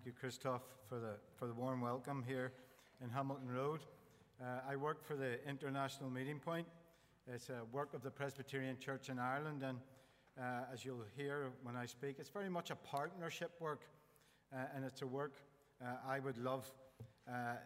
Thank 0.00 0.14
you, 0.14 0.18
Christoph, 0.18 0.62
for 0.88 0.98
the, 0.98 1.16
for 1.36 1.46
the 1.46 1.52
warm 1.52 1.82
welcome 1.82 2.24
here 2.26 2.52
in 3.04 3.10
Hamilton 3.10 3.50
Road. 3.50 3.80
Uh, 4.40 4.60
I 4.66 4.74
work 4.74 5.04
for 5.04 5.14
the 5.14 5.46
International 5.46 6.08
Meeting 6.08 6.38
Point. 6.38 6.66
It's 7.26 7.50
a 7.50 7.66
work 7.70 7.92
of 7.92 8.02
the 8.02 8.10
Presbyterian 8.10 8.78
Church 8.78 9.10
in 9.10 9.18
Ireland, 9.18 9.62
and 9.62 9.76
uh, 10.40 10.72
as 10.72 10.86
you'll 10.86 11.04
hear 11.18 11.50
when 11.64 11.76
I 11.76 11.84
speak, 11.84 12.16
it's 12.18 12.30
very 12.30 12.48
much 12.48 12.70
a 12.70 12.76
partnership 12.76 13.50
work, 13.60 13.82
uh, 14.54 14.60
and 14.74 14.86
it's 14.86 15.02
a 15.02 15.06
work 15.06 15.34
uh, 15.84 15.88
I 16.08 16.18
would 16.20 16.38
love 16.38 16.64
uh, 17.28 17.56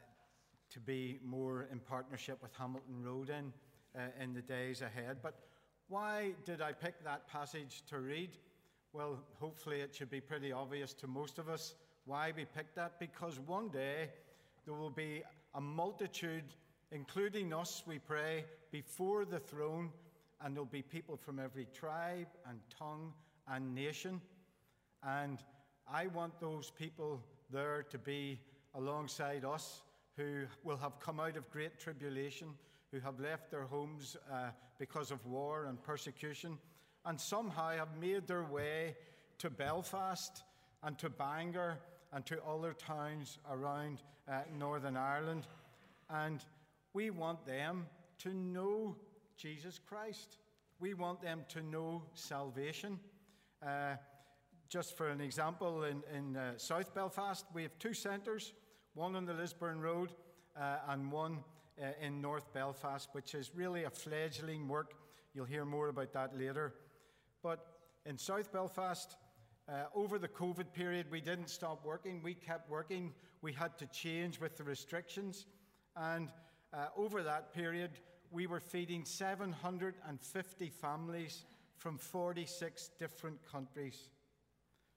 to 0.70 0.80
be 0.80 1.20
more 1.24 1.68
in 1.70 1.78
partnership 1.78 2.42
with 2.42 2.52
Hamilton 2.58 3.00
Road 3.00 3.30
in 3.30 3.52
uh, 3.96 4.08
in 4.20 4.34
the 4.34 4.42
days 4.42 4.82
ahead. 4.82 5.18
But 5.22 5.38
why 5.86 6.32
did 6.44 6.60
I 6.60 6.72
pick 6.72 7.04
that 7.04 7.28
passage 7.28 7.84
to 7.90 8.00
read? 8.00 8.30
Well, 8.92 9.20
hopefully, 9.38 9.82
it 9.82 9.94
should 9.94 10.10
be 10.10 10.20
pretty 10.20 10.50
obvious 10.50 10.94
to 10.94 11.06
most 11.06 11.38
of 11.38 11.48
us 11.48 11.76
why 12.06 12.32
we 12.36 12.44
picked 12.44 12.76
that? 12.76 12.98
Because 12.98 13.38
one 13.40 13.68
day 13.68 14.10
there 14.64 14.74
will 14.74 14.90
be 14.90 15.22
a 15.54 15.60
multitude, 15.60 16.44
including 16.92 17.52
us, 17.52 17.82
we 17.86 17.98
pray, 17.98 18.44
before 18.70 19.24
the 19.24 19.38
throne, 19.38 19.90
and 20.42 20.54
there'll 20.54 20.66
be 20.66 20.82
people 20.82 21.16
from 21.16 21.38
every 21.38 21.66
tribe 21.72 22.26
and 22.48 22.58
tongue 22.76 23.12
and 23.48 23.74
nation. 23.74 24.20
And 25.02 25.38
I 25.90 26.08
want 26.08 26.40
those 26.40 26.70
people 26.70 27.22
there 27.50 27.84
to 27.90 27.98
be 27.98 28.40
alongside 28.74 29.44
us 29.44 29.82
who 30.16 30.44
will 30.62 30.76
have 30.76 31.00
come 31.00 31.20
out 31.20 31.36
of 31.36 31.50
great 31.50 31.78
tribulation, 31.78 32.48
who 32.92 33.00
have 33.00 33.18
left 33.18 33.50
their 33.50 33.64
homes 33.64 34.16
uh, 34.30 34.50
because 34.78 35.10
of 35.10 35.24
war 35.26 35.64
and 35.66 35.82
persecution, 35.82 36.58
and 37.06 37.20
somehow 37.20 37.70
have 37.70 37.96
made 38.00 38.26
their 38.26 38.44
way 38.44 38.94
to 39.38 39.50
Belfast 39.50 40.42
and 40.82 40.98
to 40.98 41.08
Bangor 41.08 41.78
and 42.14 42.24
to 42.26 42.42
other 42.44 42.72
towns 42.72 43.38
around 43.50 43.98
uh, 44.28 44.40
Northern 44.56 44.96
Ireland. 44.96 45.46
And 46.08 46.40
we 46.92 47.10
want 47.10 47.44
them 47.44 47.86
to 48.20 48.32
know 48.32 48.96
Jesus 49.36 49.80
Christ. 49.84 50.38
We 50.78 50.94
want 50.94 51.20
them 51.20 51.44
to 51.48 51.62
know 51.62 52.04
salvation. 52.14 53.00
Uh, 53.60 53.96
just 54.68 54.96
for 54.96 55.08
an 55.08 55.20
example, 55.20 55.84
in, 55.84 56.02
in 56.16 56.36
uh, 56.36 56.52
South 56.56 56.94
Belfast, 56.94 57.44
we 57.52 57.62
have 57.62 57.78
two 57.78 57.94
centres 57.94 58.52
one 58.94 59.16
on 59.16 59.24
the 59.24 59.34
Lisburn 59.34 59.80
Road 59.80 60.12
uh, 60.56 60.76
and 60.88 61.10
one 61.10 61.38
uh, 61.82 61.86
in 62.00 62.20
North 62.20 62.52
Belfast, 62.52 63.08
which 63.10 63.34
is 63.34 63.50
really 63.52 63.84
a 63.84 63.90
fledgling 63.90 64.68
work. 64.68 64.94
You'll 65.34 65.46
hear 65.46 65.64
more 65.64 65.88
about 65.88 66.12
that 66.12 66.38
later. 66.38 66.74
But 67.42 67.66
in 68.06 68.16
South 68.16 68.52
Belfast, 68.52 69.16
uh, 69.68 69.84
over 69.94 70.18
the 70.18 70.28
COVID 70.28 70.72
period, 70.72 71.06
we 71.10 71.20
didn't 71.20 71.48
stop 71.48 71.84
working. 71.84 72.20
We 72.22 72.34
kept 72.34 72.68
working. 72.70 73.12
We 73.40 73.52
had 73.52 73.78
to 73.78 73.86
change 73.86 74.40
with 74.40 74.56
the 74.56 74.64
restrictions. 74.64 75.46
And 75.96 76.28
uh, 76.72 76.86
over 76.96 77.22
that 77.22 77.54
period, 77.54 77.92
we 78.30 78.46
were 78.46 78.60
feeding 78.60 79.04
750 79.04 80.68
families 80.68 81.44
from 81.76 81.98
46 81.98 82.90
different 82.98 83.38
countries. 83.50 84.08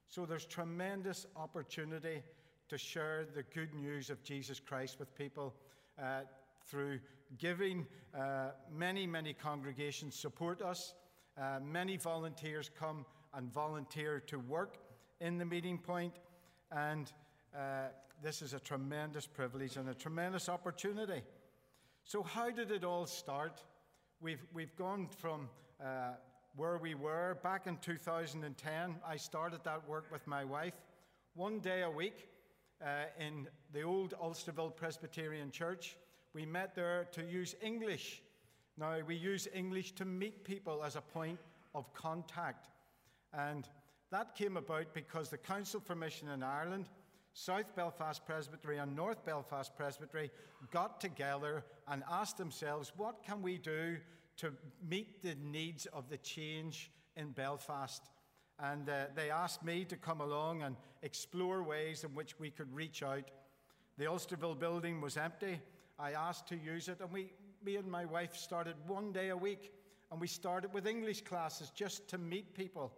So 0.10 0.26
there's 0.26 0.46
tremendous 0.46 1.26
opportunity 1.36 2.24
to 2.70 2.78
share 2.78 3.26
the 3.36 3.44
good 3.44 3.74
news 3.74 4.10
of 4.10 4.24
Jesus 4.24 4.60
Christ 4.60 5.00
with 5.00 5.14
people 5.16 5.54
uh, 6.02 6.22
through 6.66 7.00
giving. 7.38 7.86
Uh, 8.18 8.50
many, 8.74 9.08
many 9.08 9.34
congregations 9.34 10.16
support 10.16 10.62
us. 10.62 10.94
Uh, 11.38 11.60
many 11.64 11.98
volunteers 11.98 12.70
come 12.78 13.06
and 13.38 13.54
volunteer 13.54 14.20
to 14.20 14.40
work 14.40 14.80
in 15.22 15.38
the 15.38 15.46
meeting 15.46 15.78
point. 15.78 16.16
And 16.72 17.12
uh, 17.56 17.90
this 18.22 18.42
is 18.42 18.54
a 18.54 18.60
tremendous 18.60 19.28
privilege 19.28 19.78
and 19.78 19.88
a 19.90 19.94
tremendous 19.94 20.50
opportunity. 20.50 21.22
So, 22.04 22.24
how 22.24 22.50
did 22.50 22.72
it 22.72 22.84
all 22.84 23.06
start? 23.06 23.64
We've, 24.20 24.44
we've 24.54 24.76
gone 24.76 25.08
from 25.08 25.50
uh, 25.80 26.14
where 26.56 26.80
we 26.80 26.96
were 26.96 27.38
back 27.44 27.68
in 27.68 27.78
2010. 27.78 28.96
I 29.08 29.16
started 29.18 29.64
that 29.64 29.88
work 29.88 30.06
with 30.12 30.26
my 30.26 30.44
wife 30.44 30.74
one 31.36 31.60
day 31.60 31.84
a 31.84 31.92
week 31.92 32.30
uh, 32.84 33.04
in 33.20 33.48
the 33.72 33.84
old 33.84 34.16
Ulsterville 34.20 34.76
Presbyterian 34.76 35.52
Church. 35.52 35.96
We 36.34 36.46
met 36.46 36.74
there 36.74 37.08
to 37.12 37.24
use 37.24 37.56
English. 37.62 38.24
Now, 38.78 38.98
we 39.06 39.16
use 39.16 39.48
English 39.54 39.92
to 39.94 40.06
meet 40.06 40.44
people 40.44 40.84
as 40.84 40.96
a 40.96 41.02
point 41.02 41.40
of 41.76 41.94
contact. 41.94 42.70
And 43.38 43.70
that 44.12 44.36
came 44.36 44.58
about 44.58 44.94
because 44.94 45.30
the 45.30 45.38
Council 45.38 45.80
for 45.80 45.96
Mission 45.96 46.30
in 46.30 46.42
Ireland, 46.42 46.90
South 47.34 47.76
Belfast 47.76 48.26
Presbytery, 48.26 48.80
and 48.80 48.96
North 48.96 49.24
Belfast 49.24 49.76
Presbytery 49.78 50.32
got 50.72 51.00
together 51.00 51.64
and 51.88 52.04
asked 52.10 52.38
themselves, 52.38 52.92
what 52.98 53.24
can 53.24 53.44
we 53.44 53.60
do 53.60 53.98
to 54.38 54.54
meet 54.90 55.22
the 55.22 55.36
needs 55.36 55.86
of 55.88 56.10
the 56.10 56.18
change 56.18 56.92
in 57.16 57.30
Belfast? 57.30 58.10
And 58.60 58.90
uh, 58.90 59.06
they 59.16 59.30
asked 59.30 59.64
me 59.64 59.86
to 59.86 59.96
come 59.96 60.20
along 60.20 60.64
and 60.64 60.76
explore 61.04 61.62
ways 61.62 62.04
in 62.04 62.16
which 62.16 62.40
we 62.40 62.50
could 62.50 62.74
reach 62.74 63.04
out. 63.04 63.30
The 64.00 64.06
Ulsterville 64.06 64.58
building 64.58 65.00
was 65.00 65.16
empty. 65.16 65.60
I 66.00 66.14
asked 66.14 66.48
to 66.48 66.56
use 66.56 66.88
it, 66.88 67.02
and 67.02 67.12
we, 67.12 67.34
me 67.64 67.76
and 67.76 67.90
my 67.90 68.06
wife 68.06 68.36
started 68.36 68.76
one 68.88 69.12
day 69.12 69.30
a 69.30 69.38
week, 69.38 69.74
and 70.12 70.20
we 70.20 70.28
started 70.28 70.74
with 70.74 70.88
English 70.88 71.22
classes 71.22 71.70
just 71.76 72.08
to 72.08 72.18
meet 72.18 72.56
people. 72.56 72.94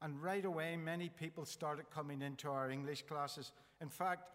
And 0.00 0.22
right 0.22 0.44
away, 0.44 0.76
many 0.76 1.08
people 1.08 1.44
started 1.44 1.90
coming 1.90 2.22
into 2.22 2.48
our 2.48 2.70
English 2.70 3.02
classes. 3.02 3.52
In 3.80 3.88
fact, 3.88 4.30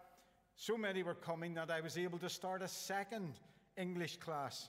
so 0.56 0.76
many 0.76 1.02
were 1.02 1.14
coming 1.14 1.54
that 1.54 1.70
I 1.70 1.80
was 1.80 1.96
able 1.96 2.18
to 2.18 2.28
start 2.28 2.62
a 2.62 2.68
second 2.68 3.34
English 3.76 4.18
class. 4.18 4.68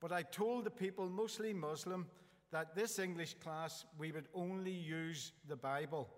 But 0.00 0.12
I 0.12 0.22
told 0.22 0.64
the 0.64 0.70
people, 0.70 1.08
mostly 1.08 1.52
Muslim, 1.52 2.06
that 2.52 2.74
this 2.74 2.98
English 2.98 3.34
class 3.34 3.84
we 3.98 4.12
would 4.12 4.28
only 4.34 4.72
use 4.72 5.32
the 5.46 5.56
Bible. 5.56 6.08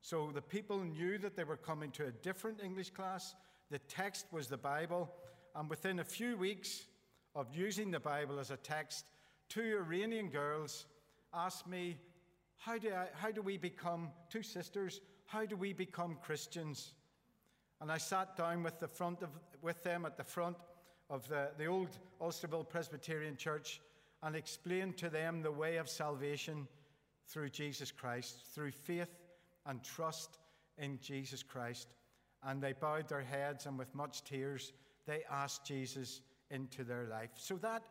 So 0.00 0.30
the 0.34 0.42
people 0.42 0.78
knew 0.78 1.18
that 1.18 1.36
they 1.36 1.44
were 1.44 1.56
coming 1.56 1.90
to 1.92 2.06
a 2.06 2.10
different 2.10 2.60
English 2.62 2.90
class. 2.90 3.34
The 3.70 3.78
text 3.80 4.26
was 4.32 4.48
the 4.48 4.56
Bible. 4.56 5.08
And 5.54 5.68
within 5.70 6.00
a 6.00 6.04
few 6.04 6.36
weeks 6.36 6.86
of 7.34 7.46
using 7.54 7.90
the 7.90 8.00
Bible 8.00 8.40
as 8.40 8.50
a 8.50 8.56
text, 8.56 9.04
two 9.48 9.78
Iranian 9.78 10.28
girls 10.28 10.86
asked 11.32 11.68
me 11.68 11.98
how 12.62 12.78
do, 12.78 12.90
I, 12.94 13.08
how 13.14 13.32
do 13.32 13.42
we 13.42 13.56
become, 13.56 14.10
two 14.30 14.42
sisters, 14.42 15.00
how 15.26 15.44
do 15.44 15.56
we 15.56 15.72
become 15.72 16.16
Christians? 16.22 16.94
And 17.80 17.90
I 17.90 17.98
sat 17.98 18.36
down 18.36 18.62
with, 18.62 18.78
the 18.78 18.86
front 18.86 19.20
of, 19.22 19.30
with 19.62 19.82
them 19.82 20.06
at 20.06 20.16
the 20.16 20.22
front 20.22 20.56
of 21.10 21.28
the, 21.28 21.50
the 21.58 21.66
old 21.66 21.98
Ulsterville 22.20 22.68
Presbyterian 22.68 23.36
Church 23.36 23.80
and 24.22 24.36
explained 24.36 24.96
to 24.98 25.08
them 25.10 25.42
the 25.42 25.50
way 25.50 25.76
of 25.78 25.88
salvation 25.88 26.68
through 27.26 27.48
Jesus 27.48 27.90
Christ, 27.90 28.36
through 28.54 28.70
faith 28.70 29.10
and 29.66 29.82
trust 29.82 30.38
in 30.78 31.00
Jesus 31.02 31.42
Christ. 31.42 31.88
And 32.44 32.62
they 32.62 32.74
bowed 32.74 33.08
their 33.08 33.22
heads 33.22 33.66
and 33.66 33.76
with 33.76 33.92
much 33.92 34.22
tears, 34.22 34.72
they 35.04 35.24
asked 35.28 35.66
Jesus 35.66 36.20
into 36.52 36.84
their 36.84 37.08
life. 37.10 37.30
So 37.34 37.56
that 37.56 37.82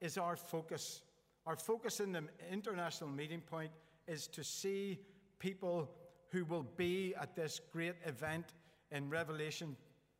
is 0.00 0.16
our 0.18 0.36
focus. 0.36 1.02
Our 1.46 1.56
focus 1.56 1.98
in 1.98 2.12
the 2.12 2.22
international 2.52 3.10
meeting 3.10 3.40
point 3.40 3.72
is 4.10 4.26
to 4.26 4.42
see 4.42 4.98
people 5.38 5.88
who 6.30 6.44
will 6.44 6.66
be 6.76 7.14
at 7.20 7.36
this 7.36 7.60
great 7.72 7.94
event 8.04 8.44
in 8.90 9.08
Revelation 9.08 9.76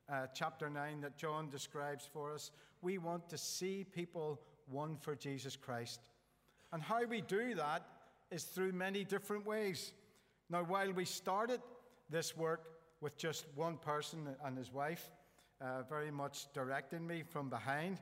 uh, 0.08 0.26
chapter 0.32 0.70
9 0.70 1.00
that 1.00 1.16
John 1.16 1.50
describes 1.50 2.08
for 2.12 2.32
us. 2.32 2.52
We 2.82 2.98
want 2.98 3.28
to 3.30 3.36
see 3.36 3.84
people 3.84 4.40
won 4.68 4.96
for 4.96 5.16
Jesus 5.16 5.56
Christ. 5.56 6.00
And 6.72 6.80
how 6.80 7.04
we 7.04 7.20
do 7.20 7.56
that 7.56 7.84
is 8.30 8.44
through 8.44 8.72
many 8.72 9.02
different 9.02 9.44
ways. 9.44 9.92
Now, 10.48 10.62
while 10.62 10.92
we 10.92 11.04
started 11.04 11.60
this 12.08 12.36
work 12.36 12.70
with 13.00 13.16
just 13.16 13.46
one 13.56 13.76
person 13.76 14.28
and 14.44 14.56
his 14.56 14.72
wife, 14.72 15.10
uh, 15.60 15.82
very 15.88 16.12
much 16.12 16.46
directing 16.54 17.04
me 17.04 17.24
from 17.24 17.50
behind, 17.50 17.98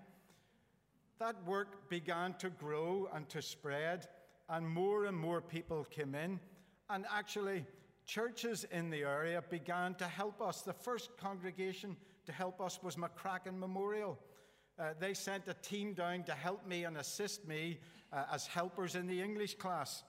that 1.19 1.35
work 1.47 1.89
began 1.89 2.35
to 2.35 2.51
grow 2.51 3.09
and 3.15 3.27
to 3.31 3.41
spread 3.41 4.07
and 4.49 4.69
more 4.69 5.07
and 5.07 5.17
more 5.17 5.41
people 5.41 5.85
came 5.85 6.15
in. 6.15 6.41
And 6.91 7.05
actually, 7.13 7.65
churches 8.07 8.65
in 8.71 8.91
the 8.91 9.03
area 9.03 9.43
began 9.51 9.95
to 9.97 10.05
help 10.05 10.41
us. 10.41 10.63
The 10.63 10.73
first 10.73 11.17
congregation 11.19 11.97
to 12.27 12.33
help 12.33 12.61
us 12.61 12.83
was 12.83 12.97
McCracken 12.97 13.59
Memorial. 13.59 14.19
Uh, 14.79 14.95
they 14.99 15.13
sent 15.13 15.49
a 15.49 15.55
team 15.55 15.93
down 15.93 16.23
to 16.25 16.33
help 16.33 16.67
me 16.67 16.85
and 16.85 16.97
assist 16.97 17.47
me 17.47 17.79
uh, 18.13 18.25
as 18.33 18.47
helpers 18.47 18.95
in 18.95 19.07
the 19.07 19.21
English 19.21 19.57
class. 19.57 20.05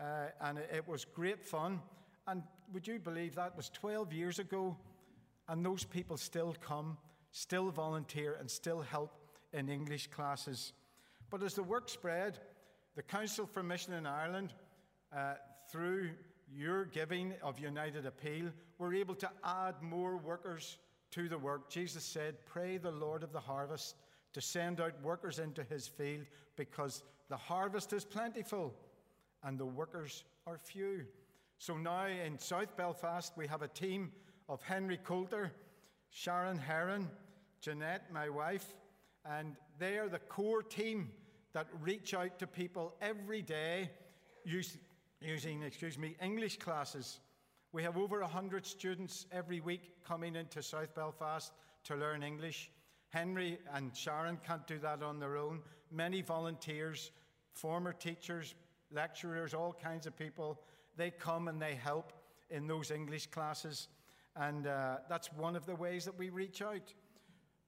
Uh, 0.00 0.26
and 0.40 0.58
it, 0.58 0.70
it 0.74 0.88
was 0.88 1.04
great 1.04 1.44
fun. 1.44 1.80
And 2.26 2.42
would 2.72 2.86
you 2.86 2.98
believe 2.98 3.34
that 3.36 3.56
was 3.56 3.70
12 3.70 4.12
years 4.12 4.38
ago? 4.38 4.76
And 5.48 5.64
those 5.64 5.84
people 5.84 6.16
still 6.16 6.54
come, 6.60 6.98
still 7.30 7.70
volunteer, 7.70 8.36
and 8.38 8.50
still 8.50 8.80
help 8.80 9.12
in 9.52 9.68
English 9.68 10.08
classes. 10.08 10.72
But 11.30 11.42
as 11.42 11.54
the 11.54 11.62
work 11.62 11.88
spread, 11.88 12.38
the 12.98 13.02
Council 13.04 13.46
for 13.46 13.62
Mission 13.62 13.92
in 13.92 14.06
Ireland, 14.06 14.52
uh, 15.16 15.34
through 15.70 16.10
your 16.52 16.84
giving 16.86 17.32
of 17.44 17.60
United 17.60 18.06
Appeal, 18.06 18.46
we're 18.76 18.96
able 18.96 19.14
to 19.14 19.30
add 19.44 19.80
more 19.80 20.16
workers 20.16 20.78
to 21.12 21.28
the 21.28 21.38
work. 21.38 21.70
Jesus 21.70 22.02
said, 22.02 22.44
Pray 22.44 22.76
the 22.76 22.90
Lord 22.90 23.22
of 23.22 23.32
the 23.32 23.38
harvest 23.38 23.94
to 24.32 24.40
send 24.40 24.80
out 24.80 25.00
workers 25.00 25.38
into 25.38 25.62
his 25.62 25.86
field 25.86 26.26
because 26.56 27.04
the 27.28 27.36
harvest 27.36 27.92
is 27.92 28.04
plentiful 28.04 28.74
and 29.44 29.56
the 29.56 29.64
workers 29.64 30.24
are 30.44 30.58
few. 30.58 31.04
So 31.58 31.76
now 31.76 32.06
in 32.06 32.36
South 32.36 32.76
Belfast, 32.76 33.32
we 33.36 33.46
have 33.46 33.62
a 33.62 33.68
team 33.68 34.10
of 34.48 34.60
Henry 34.62 34.98
Coulter, 35.04 35.52
Sharon 36.10 36.58
Heron, 36.58 37.08
Jeanette, 37.60 38.12
my 38.12 38.28
wife, 38.28 38.74
and 39.24 39.54
they 39.78 39.98
are 39.98 40.08
the 40.08 40.18
core 40.18 40.64
team 40.64 41.12
that 41.52 41.66
reach 41.80 42.14
out 42.14 42.38
to 42.38 42.46
people 42.46 42.94
every 43.00 43.42
day 43.42 43.90
using, 44.44 45.62
excuse 45.62 45.98
me, 45.98 46.16
English 46.22 46.58
classes. 46.58 47.20
We 47.72 47.82
have 47.82 47.96
over 47.96 48.20
100 48.20 48.66
students 48.66 49.26
every 49.32 49.60
week 49.60 50.04
coming 50.04 50.36
into 50.36 50.62
South 50.62 50.94
Belfast 50.94 51.52
to 51.84 51.96
learn 51.96 52.22
English. 52.22 52.70
Henry 53.10 53.58
and 53.74 53.96
Sharon 53.96 54.38
can't 54.46 54.66
do 54.66 54.78
that 54.78 55.02
on 55.02 55.18
their 55.18 55.36
own. 55.36 55.60
Many 55.90 56.22
volunteers, 56.22 57.10
former 57.52 57.92
teachers, 57.92 58.54
lecturers, 58.90 59.54
all 59.54 59.72
kinds 59.72 60.06
of 60.06 60.16
people, 60.16 60.60
they 60.96 61.10
come 61.10 61.48
and 61.48 61.60
they 61.60 61.74
help 61.74 62.12
in 62.50 62.66
those 62.66 62.90
English 62.90 63.26
classes. 63.26 63.88
And 64.36 64.66
uh, 64.66 64.98
that's 65.08 65.32
one 65.32 65.56
of 65.56 65.66
the 65.66 65.74
ways 65.74 66.04
that 66.04 66.18
we 66.18 66.30
reach 66.30 66.62
out. 66.62 66.92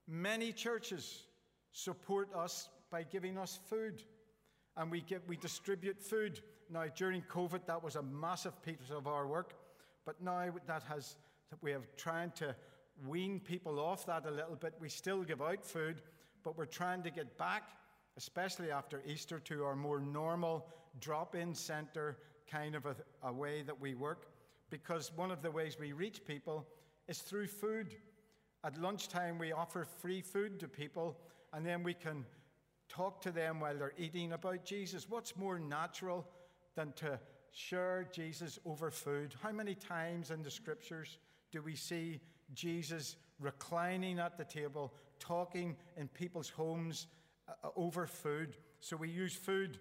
Many 0.06 0.53
churches 0.53 1.25
support 1.73 2.29
us 2.35 2.69
by 2.90 3.04
giving 3.04 3.38
us 3.38 3.58
food, 3.69 4.02
and 4.76 4.90
we, 4.90 5.00
give, 5.02 5.22
we 5.28 5.37
distribute 5.37 6.00
food. 6.00 6.40
Now, 6.70 6.84
during 6.94 7.22
COVID, 7.22 7.66
that 7.66 7.82
was 7.82 7.96
a 7.96 8.02
massive 8.02 8.60
piece 8.62 8.90
of 8.90 9.06
our 9.06 9.26
work, 9.26 9.54
but 10.04 10.20
now 10.22 10.46
that 10.66 10.82
has, 10.84 11.16
we 11.62 11.70
have 11.72 11.87
trying 11.96 12.31
to 12.32 12.54
wean 13.06 13.40
people 13.40 13.78
off 13.81 14.06
that 14.06 14.26
a 14.26 14.31
little 14.31 14.56
bit. 14.56 14.75
We 14.81 14.88
still 14.88 15.22
give 15.22 15.40
out 15.40 15.64
food, 15.64 16.02
but 16.44 16.56
we're 16.56 16.66
trying 16.66 17.02
to 17.02 17.10
get 17.10 17.37
back, 17.38 17.70
especially 18.16 18.70
after 18.70 19.02
Easter, 19.06 19.38
to 19.40 19.64
our 19.64 19.76
more 19.76 20.00
normal 20.00 20.66
drop 21.00 21.34
in 21.34 21.54
centre 21.54 22.19
kind 22.50 22.75
of 22.75 22.86
a, 22.86 22.96
a 23.22 23.32
way 23.32 23.62
that 23.62 23.81
we 23.81 23.94
work. 23.94 24.26
Because 24.70 25.12
one 25.16 25.31
of 25.31 25.43
the 25.43 25.50
ways 25.50 25.78
we 25.78 25.93
reach 25.93 26.25
people 26.25 26.66
is 27.08 27.19
through 27.19 27.46
food. 27.46 27.94
At 28.64 28.81
lunchtime, 28.81 29.38
we 29.38 29.52
offer 29.52 29.84
free 29.84 30.20
food 30.20 30.60
to 30.60 30.69
people, 30.69 31.16
and 31.52 31.64
then 31.64 31.82
we 31.82 31.94
can 31.94 32.25
talk 32.90 33.20
to 33.22 33.31
them 33.31 33.60
while 33.60 33.76
they're 33.76 33.94
eating 33.96 34.32
about 34.32 34.64
Jesus. 34.64 35.08
What's 35.08 35.37
more 35.37 35.58
natural 35.58 36.26
than 36.75 36.92
to 36.96 37.19
share 37.52 38.06
Jesus 38.12 38.58
over 38.66 38.90
food? 38.90 39.34
How 39.42 39.52
many 39.52 39.75
times 39.75 40.31
in 40.31 40.42
the 40.42 40.50
scriptures 40.50 41.19
do 41.52 41.62
we 41.62 41.76
see 41.76 42.20
Jesus 42.52 43.16
reclining 43.38 44.19
at 44.19 44.37
the 44.37 44.44
table, 44.44 44.92
talking 45.19 45.76
in 45.96 46.08
people's 46.08 46.48
homes 46.48 47.06
uh, 47.48 47.52
uh, 47.64 47.70
over 47.76 48.06
food? 48.06 48.56
So 48.81 48.96
we 48.96 49.08
use 49.08 49.34
food. 49.34 49.78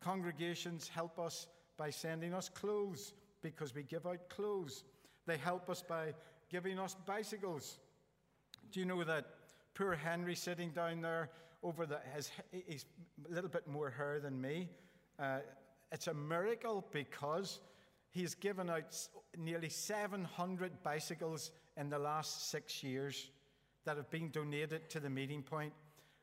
Congregations 0.00 0.88
help 0.88 1.18
us 1.18 1.46
by 1.78 1.90
sending 1.90 2.34
us 2.34 2.48
clothes 2.48 3.14
because 3.40 3.74
we 3.74 3.82
give 3.82 4.06
out 4.06 4.28
clothes. 4.28 4.84
They 5.26 5.36
help 5.36 5.70
us 5.70 5.82
by 5.82 6.14
giving 6.50 6.78
us 6.78 6.96
bicycles. 7.06 7.78
Do 8.70 8.80
you 8.80 8.86
know 8.86 9.04
that 9.04 9.26
poor 9.74 9.94
Henry 9.94 10.34
sitting 10.34 10.70
down 10.70 11.00
there 11.00 11.30
over 11.62 11.86
the, 11.86 11.98
his, 12.14 12.30
he's 12.66 12.84
a 13.30 13.34
little 13.34 13.50
bit 13.50 13.66
more 13.66 13.90
hair 13.90 14.20
than 14.20 14.40
me. 14.40 14.68
Uh, 15.18 15.38
it's 15.90 16.06
a 16.06 16.14
miracle 16.14 16.86
because 16.92 17.60
he's 18.10 18.34
given 18.34 18.70
out 18.70 18.96
nearly 19.36 19.68
700 19.68 20.82
bicycles 20.82 21.50
in 21.76 21.88
the 21.88 21.98
last 21.98 22.50
six 22.50 22.82
years 22.82 23.30
that 23.84 23.96
have 23.96 24.10
been 24.10 24.30
donated 24.30 24.88
to 24.90 25.00
the 25.00 25.10
meeting 25.10 25.42
point. 25.42 25.50
point, 25.50 25.72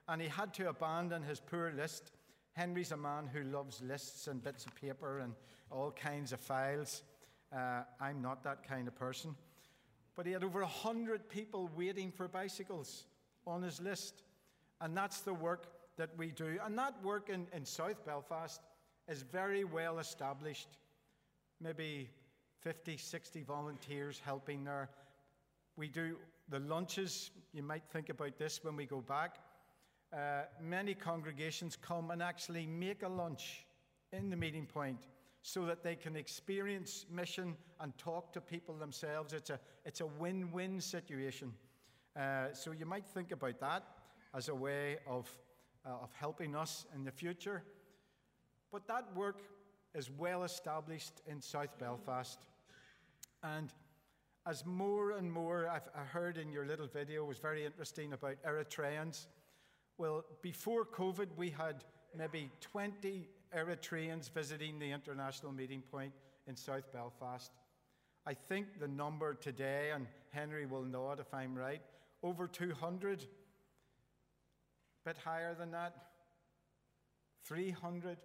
and 0.08 0.22
he 0.22 0.28
had 0.28 0.54
to 0.56 0.70
abandon 0.70 1.22
his 1.22 1.40
poor 1.40 1.72
list. 1.72 2.12
Henry's 2.54 2.92
a 2.92 2.98
man 2.98 3.30
who 3.32 3.44
loves 3.44 3.82
lists 3.82 4.28
and 4.28 4.44
bits 4.44 4.66
of 4.66 4.76
paper 4.76 5.20
and 5.20 5.34
all 5.72 5.92
kinds 5.92 6.34
of 6.34 6.40
files. 6.40 7.04
Uh, 7.56 7.84
I'm 8.02 8.22
not 8.22 8.44
that 8.44 8.68
kind 8.68 8.88
of 8.88 8.96
person. 8.96 9.36
But 10.16 10.26
he 10.26 10.34
had 10.34 10.44
over 10.44 10.62
100 10.62 11.30
people 11.30 11.70
waiting 11.78 12.12
for 12.12 12.28
bicycles 12.28 13.06
on 13.46 13.62
his 13.62 13.80
list. 13.80 14.24
And 14.82 14.96
that's 14.96 15.22
the 15.22 15.34
work 15.34 15.68
that 15.98 16.10
we 16.18 16.32
do. 16.32 16.58
And 16.66 16.78
that 16.78 16.96
work 17.04 17.30
in, 17.30 17.48
in 17.54 17.66
South 17.66 18.06
Belfast 18.06 18.62
is 19.08 19.24
very 19.24 19.64
well 19.64 20.00
established. 20.00 20.70
Maybe 21.62 22.10
50, 22.62 22.98
60 22.98 23.44
volunteers 23.44 24.22
helping 24.24 24.64
there. 24.64 24.90
We 25.76 25.90
do 25.90 26.16
the 26.48 26.60
lunches. 26.60 27.32
You 27.54 27.64
might 27.64 27.84
think 27.92 28.10
about 28.10 28.38
this 28.38 28.64
when 28.64 28.76
we 28.76 28.86
go 28.86 29.02
back. 29.02 29.38
Uh, 30.14 30.44
many 30.62 30.94
congregations 30.94 31.76
come 31.76 32.12
and 32.12 32.24
actually 32.24 32.66
make 32.66 33.04
a 33.04 33.10
lunch 33.10 33.66
in 34.12 34.30
the 34.30 34.36
meeting 34.36 34.66
point 34.66 35.08
so 35.42 35.66
that 35.66 35.84
they 35.84 35.96
can 35.96 36.16
experience 36.16 37.06
mission 37.12 37.56
and 37.80 37.96
talk 37.98 38.34
to 38.34 38.42
people 38.42 38.76
themselves. 38.76 39.34
It's 39.34 39.50
a, 39.50 39.60
it's 39.86 40.02
a 40.02 40.06
win 40.06 40.52
win 40.52 40.82
situation. 40.82 41.54
Uh, 42.20 42.54
so 42.54 42.72
you 42.72 42.86
might 42.86 43.06
think 43.06 43.32
about 43.32 43.60
that 43.60 43.84
as 44.34 44.50
a 44.50 44.56
way 44.56 44.98
of, 45.08 45.30
uh, 45.86 45.90
of 46.02 46.12
helping 46.14 46.56
us 46.56 46.86
in 46.96 47.04
the 47.04 47.12
future. 47.12 47.64
But 48.72 48.88
that 48.88 49.16
work 49.16 49.42
is 49.96 50.10
well 50.12 50.44
established 50.44 51.22
in 51.28 51.42
South 51.42 51.78
Belfast. 51.80 52.40
And 53.44 53.74
as 54.46 54.66
more 54.66 55.12
and 55.12 55.32
more, 55.32 55.68
I've, 55.68 55.90
I 55.96 56.04
heard 56.04 56.38
in 56.38 56.52
your 56.52 56.66
little 56.66 56.88
video 56.88 57.26
was 57.26 57.40
very 57.40 57.66
interesting 57.66 58.14
about 58.14 58.36
Eritreans. 58.44 59.28
Well, 59.98 60.24
before 60.42 60.86
COVID, 60.86 61.28
we 61.36 61.50
had 61.50 61.84
maybe 62.16 62.50
20 62.62 63.28
Eritreans 63.56 64.32
visiting 64.32 64.80
the 64.80 64.92
international 64.92 65.52
meeting 65.52 65.82
point 65.82 66.14
in 66.48 66.56
South 66.56 66.92
Belfast. 66.94 67.52
I 68.26 68.34
think 68.34 68.80
the 68.80 68.88
number 68.88 69.34
today, 69.34 69.92
and 69.94 70.06
Henry 70.32 70.66
will 70.66 70.84
nod 70.84 71.20
if 71.20 71.34
I'm 71.34 71.56
right, 71.56 71.82
over 72.22 72.48
200 72.48 73.26
bit 75.10 75.18
higher 75.18 75.56
than 75.56 75.72
that. 75.72 75.96
300 77.46 78.18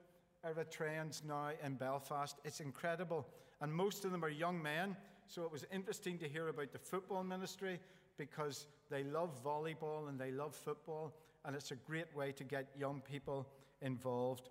Eritreans 0.46 1.24
now 1.24 1.48
in 1.64 1.76
Belfast. 1.76 2.36
It's 2.44 2.60
incredible. 2.60 3.26
And 3.62 3.72
most 3.72 4.04
of 4.04 4.12
them 4.12 4.22
are 4.22 4.28
young 4.28 4.62
men. 4.62 4.94
So 5.26 5.44
it 5.44 5.50
was 5.50 5.64
interesting 5.72 6.18
to 6.18 6.28
hear 6.28 6.48
about 6.48 6.72
the 6.72 6.78
football 6.78 7.24
ministry 7.24 7.80
because 8.18 8.66
they 8.90 9.02
love 9.02 9.42
volleyball 9.42 10.10
and 10.10 10.20
they 10.20 10.30
love 10.30 10.54
football. 10.54 11.14
And 11.46 11.56
it's 11.56 11.70
a 11.70 11.76
great 11.76 12.14
way 12.14 12.32
to 12.32 12.44
get 12.44 12.68
young 12.78 13.00
people 13.00 13.46
involved. 13.80 14.50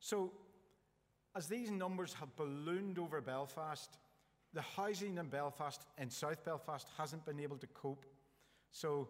So, 0.00 0.32
as 1.36 1.46
these 1.46 1.70
numbers 1.70 2.12
have 2.14 2.34
ballooned 2.34 2.98
over 2.98 3.20
Belfast, 3.20 3.98
the 4.52 4.62
housing 4.62 5.18
in 5.18 5.28
Belfast, 5.28 5.80
in 5.96 6.10
South 6.10 6.44
Belfast, 6.44 6.88
hasn't 6.96 7.24
been 7.24 7.38
able 7.38 7.58
to 7.58 7.66
cope. 7.68 8.04
So, 8.72 9.08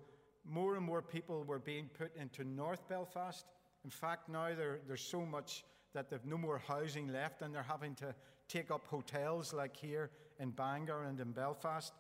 more 0.49 0.77
and 0.77 0.85
more 0.85 1.03
people 1.03 1.45
were 1.45 1.59
being 1.59 1.89
put 1.99 2.15
into 2.17 2.45
North 2.45 2.89
Belfast. 2.89 3.47
In 3.85 3.91
fact, 3.91 4.29
now 4.29 4.49
there's 4.55 5.01
so 5.03 5.25
much 5.25 5.65
that 5.95 6.11
they've 6.11 6.25
no 6.25 6.39
more 6.39 6.59
housing 6.59 7.09
left 7.09 7.43
and 7.43 7.55
they're 7.55 7.63
having 7.63 7.95
to 7.97 8.15
take 8.49 8.71
up 8.71 8.87
hotels 8.87 9.53
like 9.53 9.77
here 9.77 10.11
in 10.39 10.51
Bangor 10.51 11.05
and 11.05 11.21
in 11.21 11.33
Belfast. 11.33 11.93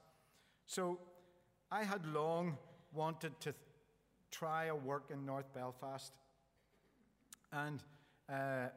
So 0.66 0.98
I 1.70 1.84
had 1.84 2.06
long 2.06 2.56
wanted 2.92 3.38
to 3.40 3.54
try 4.30 4.66
a 4.66 4.74
work 4.74 5.10
in 5.10 5.24
North 5.24 5.52
Belfast. 5.54 6.12
And 7.52 7.82
uh, 8.30 8.68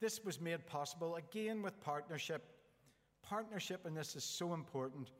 this 0.00 0.24
was 0.24 0.40
made 0.40 0.64
possible 0.66 1.16
again 1.16 1.62
with 1.62 1.80
partnership. 1.80 2.44
Partnership 3.22 3.86
in 3.86 3.94
this 3.94 4.16
is 4.16 4.24
so 4.24 4.54
important. 4.54 5.10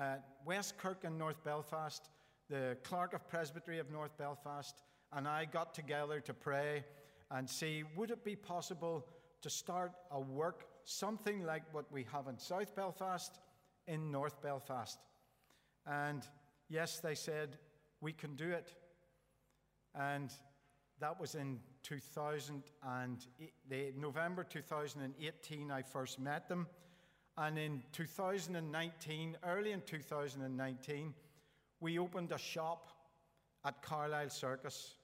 Uh, 0.00 0.16
Westkirk 0.46 1.04
and 1.04 1.18
North 1.18 1.42
Belfast 1.44 2.08
the 2.48 2.76
clerk 2.82 3.14
of 3.14 3.26
Presbytery 3.28 3.78
of 3.78 3.90
North 3.90 4.16
Belfast 4.18 4.82
and 5.12 5.28
I 5.28 5.44
got 5.44 5.74
together 5.74 6.20
to 6.20 6.34
pray 6.34 6.84
and 7.30 7.48
see 7.48 7.84
would 7.96 8.10
it 8.10 8.24
be 8.24 8.36
possible 8.36 9.06
to 9.42 9.50
start 9.50 9.92
a 10.10 10.20
work, 10.20 10.64
something 10.84 11.44
like 11.44 11.62
what 11.72 11.90
we 11.92 12.06
have 12.12 12.28
in 12.28 12.38
South 12.38 12.74
Belfast, 12.74 13.38
in 13.86 14.10
North 14.10 14.40
Belfast. 14.42 14.98
And 15.86 16.26
yes, 16.68 17.00
they 17.00 17.14
said, 17.14 17.58
we 18.00 18.12
can 18.12 18.36
do 18.36 18.50
it. 18.50 18.74
And 19.94 20.30
that 21.00 21.20
was 21.20 21.34
in 21.34 21.60
2000 21.82 22.62
and 22.82 23.26
November 23.96 24.44
2018, 24.44 25.70
I 25.70 25.82
first 25.82 26.18
met 26.18 26.48
them. 26.48 26.66
And 27.36 27.58
in 27.58 27.82
2019, 27.92 29.36
early 29.44 29.72
in 29.72 29.82
2019, 29.82 31.14
we 31.84 31.98
opened 31.98 32.32
a 32.32 32.38
shop 32.38 32.88
at 33.66 33.82
Carlisle 33.82 34.30
Circus, 34.30 34.94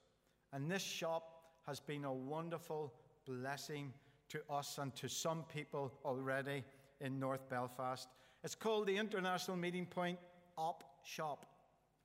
and 0.51 0.69
this 0.69 0.81
shop 0.81 1.43
has 1.67 1.79
been 1.79 2.05
a 2.05 2.11
wonderful 2.11 2.91
blessing 3.27 3.93
to 4.29 4.39
us 4.49 4.79
and 4.79 4.93
to 4.95 5.07
some 5.07 5.43
people 5.43 5.93
already 6.03 6.63
in 6.99 7.19
North 7.19 7.47
Belfast. 7.49 8.09
It's 8.43 8.55
called 8.55 8.87
the 8.87 8.97
International 8.97 9.55
Meeting 9.55 9.85
Point 9.85 10.17
Op 10.57 10.83
Shop, 11.05 11.45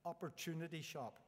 Opportunity 0.05 0.83
Shop. 0.83 1.19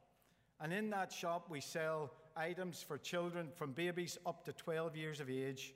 And 0.62 0.72
in 0.72 0.92
that 0.92 1.12
shop, 1.12 1.48
we 1.50 1.60
sell 1.60 2.12
items 2.38 2.84
for 2.88 3.00
children 3.00 3.48
from 3.56 3.72
babies 3.72 4.20
up 4.28 4.46
to 4.46 4.54
12 4.54 4.96
years 4.96 5.20
of 5.20 5.30
age. 5.30 5.74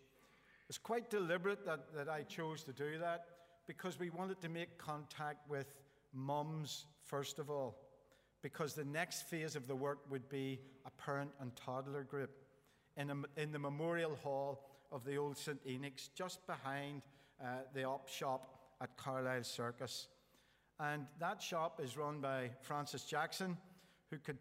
It's 0.69 0.77
quite 0.77 1.09
deliberate 1.09 1.65
that, 1.65 1.91
that 1.95 2.07
I 2.07 2.21
chose 2.21 2.63
to 2.65 2.71
do 2.71 2.99
that 2.99 3.25
because 3.65 3.97
we 3.97 4.11
wanted 4.11 4.41
to 4.41 4.49
make 4.49 4.77
contact 4.77 5.49
with 5.49 5.73
mums 6.13 6.85
first 7.03 7.39
of 7.39 7.49
all, 7.49 7.77
because 8.41 8.73
the 8.73 8.85
next 8.85 9.27
phase 9.29 9.55
of 9.55 9.67
the 9.67 9.75
work 9.75 9.99
would 10.09 10.27
be 10.29 10.59
a 10.85 10.91
parent 10.91 11.31
and 11.39 11.55
toddler 11.55 12.03
group 12.03 12.31
in, 12.97 13.09
a, 13.09 13.15
in 13.41 13.51
the 13.51 13.59
memorial 13.59 14.15
hall 14.23 14.65
of 14.91 15.03
the 15.05 15.15
old 15.15 15.37
St. 15.37 15.59
Enoch's, 15.67 16.09
just 16.15 16.45
behind 16.47 17.01
uh, 17.41 17.45
the 17.73 17.83
op 17.83 18.07
shop 18.07 18.59
at 18.81 18.95
Carlisle 18.97 19.43
Circus. 19.43 20.07
And 20.79 21.05
that 21.19 21.41
shop 21.41 21.79
is 21.81 21.97
run 21.97 22.19
by 22.19 22.49
Frances 22.61 23.03
Jackson, 23.03 23.57
who 24.09 24.17
could 24.17 24.37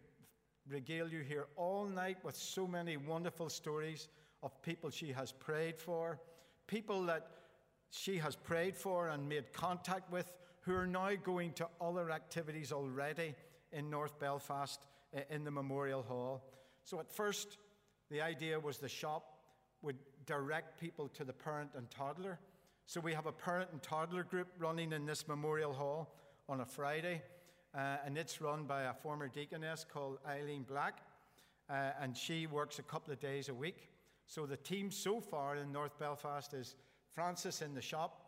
regale 0.67 1.07
you 1.07 1.19
here 1.19 1.45
all 1.55 1.85
night 1.85 2.17
with 2.23 2.35
so 2.35 2.67
many 2.67 2.97
wonderful 2.97 3.49
stories 3.49 4.07
of 4.41 4.61
people 4.61 4.89
she 4.89 5.11
has 5.11 5.31
prayed 5.31 5.79
for, 5.79 6.19
people 6.67 7.05
that 7.05 7.27
she 7.91 8.17
has 8.17 8.35
prayed 8.35 8.75
for 8.75 9.09
and 9.09 9.29
made 9.29 9.53
contact 9.53 10.11
with 10.11 10.33
who 10.65 10.75
are 10.75 10.87
now 10.87 11.11
going 11.23 11.53
to 11.53 11.67
other 11.81 12.11
activities 12.11 12.71
already 12.71 13.35
in 13.71 13.89
North 13.89 14.19
Belfast 14.19 14.85
in 15.29 15.43
the 15.43 15.51
Memorial 15.51 16.01
Hall. 16.01 16.43
So 16.83 16.99
at 16.99 17.11
first, 17.11 17.57
the 18.09 18.21
idea 18.21 18.59
was 18.59 18.77
the 18.77 18.89
shop 18.89 19.37
would 19.81 19.97
direct 20.25 20.79
people 20.79 21.09
to 21.09 21.23
the 21.23 21.33
parent 21.33 21.71
and 21.75 21.89
toddler. 21.91 22.39
So 22.85 23.01
we 23.01 23.13
have 23.13 23.25
a 23.25 23.31
parent 23.31 23.69
and 23.71 23.81
toddler 23.81 24.23
group 24.23 24.47
running 24.57 24.93
in 24.93 25.05
this 25.05 25.27
Memorial 25.27 25.73
Hall 25.73 26.15
on 26.47 26.61
a 26.61 26.65
Friday, 26.65 27.21
uh, 27.75 27.97
and 28.05 28.17
it's 28.17 28.41
run 28.41 28.65
by 28.65 28.83
a 28.83 28.93
former 28.93 29.27
deaconess 29.27 29.85
called 29.91 30.19
Eileen 30.27 30.63
Black, 30.63 30.99
uh, 31.69 31.91
and 32.01 32.15
she 32.15 32.47
works 32.47 32.79
a 32.79 32.83
couple 32.83 33.13
of 33.13 33.19
days 33.19 33.49
a 33.49 33.53
week. 33.53 33.89
So 34.27 34.45
the 34.45 34.57
team 34.57 34.91
so 34.91 35.19
far 35.19 35.57
in 35.57 35.71
North 35.71 35.97
Belfast 35.99 36.53
is 36.53 36.75
Frances 37.13 37.61
in 37.61 37.73
the 37.73 37.81
shop, 37.81 38.21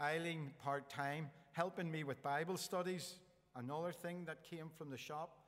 Eileen 0.00 0.52
part 0.62 0.88
time, 0.88 1.30
helping 1.54 1.90
me 1.90 2.02
with 2.02 2.22
Bible 2.22 2.56
studies, 2.56 3.14
another 3.54 3.92
thing 3.92 4.24
that 4.26 4.42
came 4.42 4.68
from 4.76 4.90
the 4.90 4.96
shop. 4.98 5.38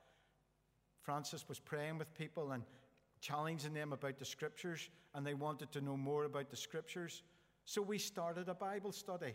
Frances 1.02 1.44
was 1.48 1.58
praying 1.58 1.98
with 1.98 2.14
people 2.14 2.52
and 2.52 2.62
challenging 3.20 3.74
them 3.74 3.92
about 3.92 4.18
the 4.18 4.24
scriptures, 4.24 4.88
and 5.14 5.26
they 5.26 5.34
wanted 5.34 5.72
to 5.72 5.80
know 5.80 5.96
more 5.96 6.24
about 6.24 6.48
the 6.48 6.56
scriptures. 6.56 7.22
So 7.64 7.82
we 7.82 7.98
started 7.98 8.48
a 8.48 8.54
Bible 8.54 8.92
study. 8.92 9.34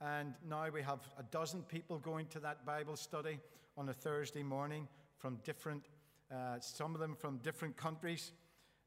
And 0.00 0.34
now 0.46 0.68
we 0.68 0.82
have 0.82 1.00
a 1.18 1.22
dozen 1.22 1.62
people 1.62 1.98
going 1.98 2.26
to 2.26 2.40
that 2.40 2.66
Bible 2.66 2.96
study 2.96 3.38
on 3.78 3.88
a 3.88 3.94
Thursday 3.94 4.42
morning 4.42 4.88
from 5.18 5.36
different, 5.44 5.84
uh, 6.34 6.58
some 6.60 6.94
of 6.94 7.00
them 7.00 7.14
from 7.14 7.38
different 7.38 7.76
countries. 7.76 8.32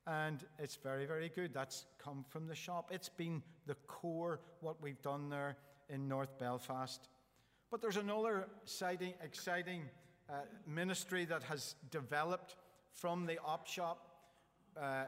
And 0.08 0.44
it's 0.58 0.75
very, 0.75 1.06
very 1.06 1.29
good. 1.29 1.53
That's 1.53 1.86
come 1.98 2.25
from 2.29 2.48
the 2.48 2.56
shop. 2.56 2.89
It's 2.91 3.10
been 3.10 3.44
the 3.68 3.75
core, 3.88 4.39
what 4.62 4.82
we've 4.82 5.01
done 5.01 5.29
there 5.29 5.58
in 5.89 6.08
North 6.08 6.38
Belfast. 6.39 7.10
But 7.72 7.82
there's 7.82 7.98
another 7.98 8.48
exciting, 8.63 9.13
exciting 9.24 9.84
uh, 10.29 10.34
ministry 10.65 11.25
that 11.25 11.44
has 11.44 11.75
developed 11.91 12.56
from 12.91 13.25
the 13.25 13.38
op 13.46 13.68
shop. 13.68 14.08
Uh, 14.79 15.06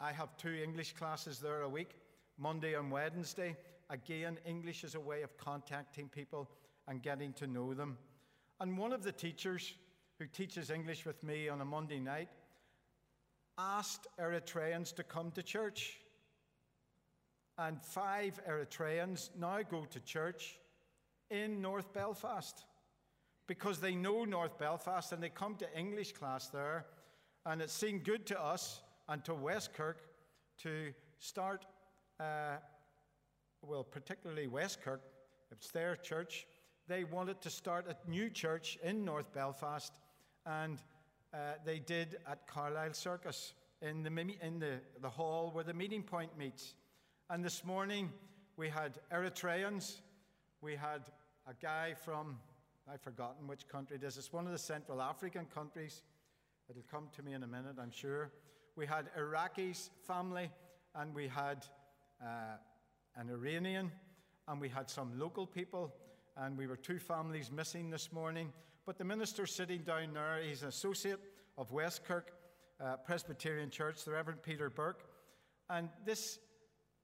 I 0.00 0.12
have 0.12 0.36
two 0.36 0.54
English 0.54 0.94
classes 0.94 1.38
there 1.38 1.62
a 1.62 1.68
week, 1.68 1.90
Monday 2.38 2.74
and 2.74 2.90
Wednesday. 2.90 3.56
Again, 3.90 4.38
English 4.44 4.82
is 4.82 4.94
a 4.94 5.00
way 5.00 5.22
of 5.22 5.36
contacting 5.36 6.08
people 6.08 6.50
and 6.88 7.02
getting 7.02 7.32
to 7.34 7.46
know 7.46 7.74
them. 7.74 7.96
And 8.60 8.76
one 8.76 8.92
of 8.92 9.02
the 9.02 9.12
teachers 9.12 9.74
who 10.18 10.26
teaches 10.26 10.70
English 10.70 11.04
with 11.04 11.22
me 11.22 11.48
on 11.48 11.60
a 11.60 11.64
Monday 11.64 12.00
night 12.00 12.28
asked 13.58 14.06
Eritreans 14.20 14.94
to 14.96 15.02
come 15.02 15.30
to 15.32 15.42
church. 15.42 15.98
And 17.56 17.80
five 17.80 18.40
Eritreans 18.48 19.30
now 19.38 19.60
go 19.62 19.84
to 19.84 20.00
church 20.00 20.58
in 21.30 21.62
North 21.62 21.92
Belfast 21.92 22.64
because 23.46 23.78
they 23.78 23.94
know 23.94 24.24
North 24.24 24.58
Belfast 24.58 25.12
and 25.12 25.22
they 25.22 25.28
come 25.28 25.54
to 25.56 25.78
English 25.78 26.12
class 26.12 26.48
there. 26.48 26.86
And 27.46 27.60
it 27.60 27.70
seemed 27.70 28.04
good 28.04 28.26
to 28.26 28.42
us 28.42 28.80
and 29.08 29.24
to 29.24 29.32
Westkirk 29.32 29.96
to 30.62 30.92
start, 31.18 31.66
uh, 32.18 32.56
well, 33.62 33.84
particularly 33.84 34.48
Westkirk, 34.48 35.00
it's 35.52 35.70
their 35.70 35.96
church. 35.96 36.46
They 36.88 37.04
wanted 37.04 37.40
to 37.42 37.50
start 37.50 37.86
a 37.88 38.10
new 38.10 38.30
church 38.30 38.78
in 38.82 39.04
North 39.04 39.32
Belfast, 39.32 39.92
and 40.44 40.78
uh, 41.34 41.54
they 41.64 41.80
did 41.80 42.16
at 42.30 42.46
Carlisle 42.46 42.94
Circus 42.94 43.54
in, 43.82 44.04
the, 44.04 44.10
in 44.40 44.60
the, 44.60 44.78
the 45.02 45.08
hall 45.08 45.50
where 45.52 45.64
the 45.64 45.74
meeting 45.74 46.02
point 46.02 46.38
meets. 46.38 46.74
And 47.28 47.44
this 47.44 47.64
morning 47.64 48.12
we 48.56 48.68
had 48.68 49.00
Eritreans, 49.12 49.96
we 50.60 50.76
had 50.76 51.02
a 51.48 51.54
guy 51.60 51.94
from, 51.94 52.38
I've 52.90 53.00
forgotten 53.00 53.48
which 53.48 53.66
country 53.66 53.96
it 53.96 54.04
is, 54.04 54.16
it's 54.16 54.32
one 54.32 54.46
of 54.46 54.52
the 54.52 54.58
Central 54.58 55.02
African 55.02 55.46
countries. 55.46 56.02
It'll 56.70 56.84
come 56.90 57.08
to 57.16 57.22
me 57.22 57.34
in 57.34 57.42
a 57.42 57.48
minute, 57.48 57.76
I'm 57.80 57.90
sure. 57.90 58.30
We 58.76 58.86
had 58.86 59.06
Iraqis 59.18 59.90
family, 60.06 60.50
and 60.94 61.14
we 61.14 61.28
had 61.28 61.66
uh, 62.22 62.56
an 63.16 63.28
Iranian, 63.28 63.90
and 64.46 64.60
we 64.60 64.68
had 64.68 64.88
some 64.88 65.18
local 65.18 65.46
people, 65.46 65.92
and 66.36 66.56
we 66.56 66.66
were 66.66 66.76
two 66.76 66.98
families 66.98 67.50
missing 67.50 67.90
this 67.90 68.12
morning. 68.12 68.52
But 68.86 68.98
the 68.98 69.04
minister 69.04 69.46
sitting 69.46 69.82
down 69.82 70.12
there, 70.12 70.40
he's 70.46 70.62
an 70.62 70.68
associate 70.68 71.20
of 71.56 71.70
Westkirk 71.70 72.24
uh, 72.84 72.96
Presbyterian 72.96 73.70
Church, 73.70 74.04
the 74.04 74.12
Reverend 74.12 74.42
Peter 74.42 74.68
Burke. 74.68 75.04
And 75.70 75.88
this 76.04 76.38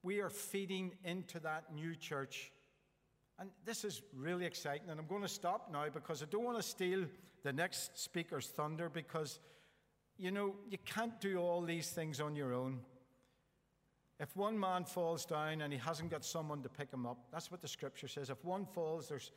we 0.03 0.19
are 0.19 0.29
feeding 0.29 0.93
into 1.03 1.39
that 1.41 1.73
new 1.73 1.95
church. 1.95 2.51
And 3.39 3.49
this 3.65 3.83
is 3.83 4.01
really 4.15 4.45
exciting. 4.45 4.89
And 4.89 4.99
I'm 4.99 5.07
going 5.07 5.21
to 5.21 5.27
stop 5.27 5.69
now 5.71 5.85
because 5.93 6.23
I 6.23 6.25
don't 6.29 6.43
want 6.43 6.57
to 6.57 6.63
steal 6.63 7.05
the 7.43 7.53
next 7.53 7.97
speaker's 7.99 8.47
thunder 8.47 8.89
because, 8.89 9.39
you 10.17 10.31
know, 10.31 10.55
you 10.69 10.77
can't 10.85 11.19
do 11.19 11.37
all 11.37 11.61
these 11.61 11.89
things 11.89 12.19
on 12.19 12.35
your 12.35 12.53
own. 12.53 12.79
If 14.19 14.35
one 14.35 14.59
man 14.59 14.85
falls 14.85 15.25
down 15.25 15.61
and 15.61 15.73
he 15.73 15.79
hasn't 15.79 16.11
got 16.11 16.23
someone 16.23 16.61
to 16.61 16.69
pick 16.69 16.91
him 16.91 17.07
up, 17.07 17.17
that's 17.31 17.49
what 17.49 17.61
the 17.61 17.67
scripture 17.67 18.07
says. 18.07 18.29
If 18.29 18.43
one 18.45 18.65
falls, 18.65 19.07
there's 19.07 19.31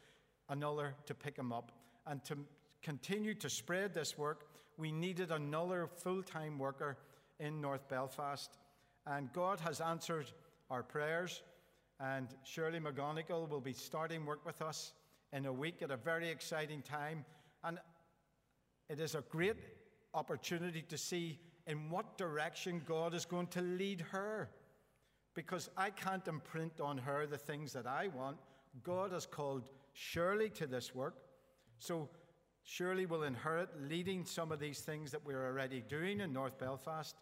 another 0.50 0.94
to 1.06 1.14
pick 1.14 1.38
him 1.38 1.52
up. 1.52 1.72
And 2.06 2.24
to 2.24 2.36
continue 2.82 3.34
to 3.34 3.48
spread 3.48 3.94
this 3.94 4.18
work, 4.18 4.46
we 4.76 4.92
needed 4.92 5.30
another 5.30 5.86
full 5.86 6.22
time 6.22 6.58
worker 6.58 6.98
in 7.40 7.60
North 7.60 7.88
Belfast. 7.88 8.50
And 9.06 9.32
God 9.32 9.60
has 9.60 9.80
answered 9.80 10.30
our 10.70 10.82
prayers. 10.82 11.42
And 12.00 12.28
Shirley 12.44 12.80
McGonigal 12.80 13.48
will 13.48 13.60
be 13.60 13.72
starting 13.72 14.26
work 14.26 14.44
with 14.44 14.60
us 14.60 14.92
in 15.32 15.46
a 15.46 15.52
week 15.52 15.82
at 15.82 15.90
a 15.90 15.96
very 15.96 16.28
exciting 16.28 16.82
time. 16.82 17.24
And 17.62 17.78
it 18.88 19.00
is 19.00 19.14
a 19.14 19.22
great 19.30 19.56
opportunity 20.12 20.82
to 20.82 20.98
see 20.98 21.38
in 21.66 21.90
what 21.90 22.18
direction 22.18 22.82
God 22.86 23.14
is 23.14 23.24
going 23.24 23.46
to 23.48 23.60
lead 23.60 24.00
her. 24.12 24.50
Because 25.34 25.70
I 25.76 25.90
can't 25.90 26.26
imprint 26.28 26.80
on 26.80 26.98
her 26.98 27.26
the 27.26 27.38
things 27.38 27.72
that 27.72 27.86
I 27.86 28.08
want. 28.08 28.36
God 28.82 29.12
has 29.12 29.26
called 29.26 29.64
Shirley 29.92 30.50
to 30.50 30.66
this 30.66 30.94
work. 30.94 31.16
So 31.84 32.08
Shirley 32.62 33.04
will 33.04 33.24
inherit 33.24 33.68
leading 33.90 34.24
some 34.24 34.50
of 34.50 34.58
these 34.58 34.80
things 34.80 35.10
that 35.10 35.22
we're 35.22 35.46
already 35.46 35.82
doing 35.86 36.20
in 36.20 36.32
North 36.32 36.58
Belfast. 36.58 37.14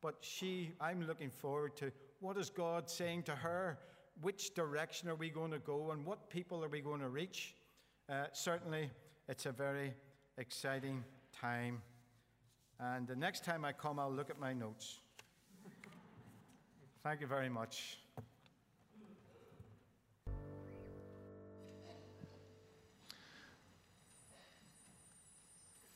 But 0.00 0.16
she, 0.20 0.72
I'm 0.80 1.06
looking 1.06 1.30
forward 1.30 1.76
to 1.76 1.92
what 2.18 2.36
is 2.36 2.50
God 2.50 2.90
saying 2.90 3.22
to 3.24 3.36
her? 3.36 3.78
Which 4.20 4.54
direction 4.54 5.08
are 5.08 5.14
we 5.14 5.30
going 5.30 5.52
to 5.52 5.60
go? 5.60 5.92
And 5.92 6.04
what 6.04 6.30
people 6.30 6.64
are 6.64 6.68
we 6.68 6.80
going 6.80 7.00
to 7.00 7.08
reach? 7.08 7.54
Uh, 8.08 8.24
certainly, 8.32 8.90
it's 9.28 9.46
a 9.46 9.52
very 9.52 9.94
exciting 10.36 11.04
time. 11.32 11.80
And 12.80 13.06
the 13.06 13.14
next 13.14 13.44
time 13.44 13.64
I 13.64 13.70
come, 13.70 14.00
I'll 14.00 14.12
look 14.12 14.30
at 14.30 14.40
my 14.40 14.52
notes. 14.52 14.98
Thank 17.04 17.20
you 17.20 17.28
very 17.28 17.48
much. 17.48 17.98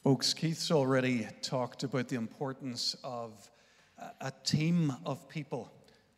Folks, 0.07 0.33
Keith's 0.35 0.71
already 0.71 1.27
talked 1.43 1.83
about 1.83 2.07
the 2.07 2.15
importance 2.15 2.95
of 3.03 3.51
a 4.21 4.31
team 4.45 4.93
of 5.05 5.29
people 5.29 5.73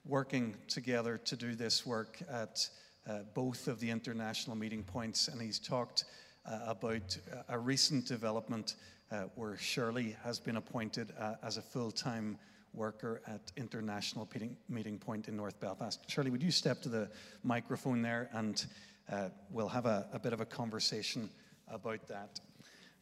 working 0.04 0.54
together 0.66 1.16
to 1.24 1.36
do 1.36 1.54
this 1.54 1.86
work 1.86 2.18
at 2.30 2.68
uh, 3.08 3.20
both 3.32 3.66
of 3.66 3.80
the 3.80 3.88
international 3.88 4.54
meeting 4.56 4.82
points, 4.82 5.28
and 5.28 5.40
he's 5.40 5.58
talked 5.58 6.04
uh, 6.44 6.58
about 6.66 7.16
a 7.48 7.58
recent 7.58 8.04
development 8.04 8.74
uh, 9.10 9.22
where 9.36 9.56
Shirley 9.56 10.14
has 10.22 10.38
been 10.38 10.56
appointed 10.56 11.14
uh, 11.18 11.36
as 11.42 11.56
a 11.56 11.62
full 11.62 11.90
time 11.90 12.36
worker 12.74 13.22
at 13.26 13.40
International 13.56 14.28
Meeting, 14.68 14.98
Point 14.98 15.28
in 15.28 15.36
North 15.38 15.58
Belfast. 15.60 15.98
Shirley, 16.10 16.30
would 16.30 16.42
you 16.42 16.50
step 16.50 16.82
to 16.82 16.90
the 16.90 17.08
microphone 17.42 18.02
there 18.02 18.28
and 18.34 18.66
uh, 19.10 19.30
we'll 19.50 19.66
have 19.66 19.86
a, 19.86 20.06
a, 20.12 20.18
bit 20.18 20.34
of 20.34 20.42
a 20.42 20.44
conversation 20.44 21.30
about 21.70 22.06
that. 22.08 22.38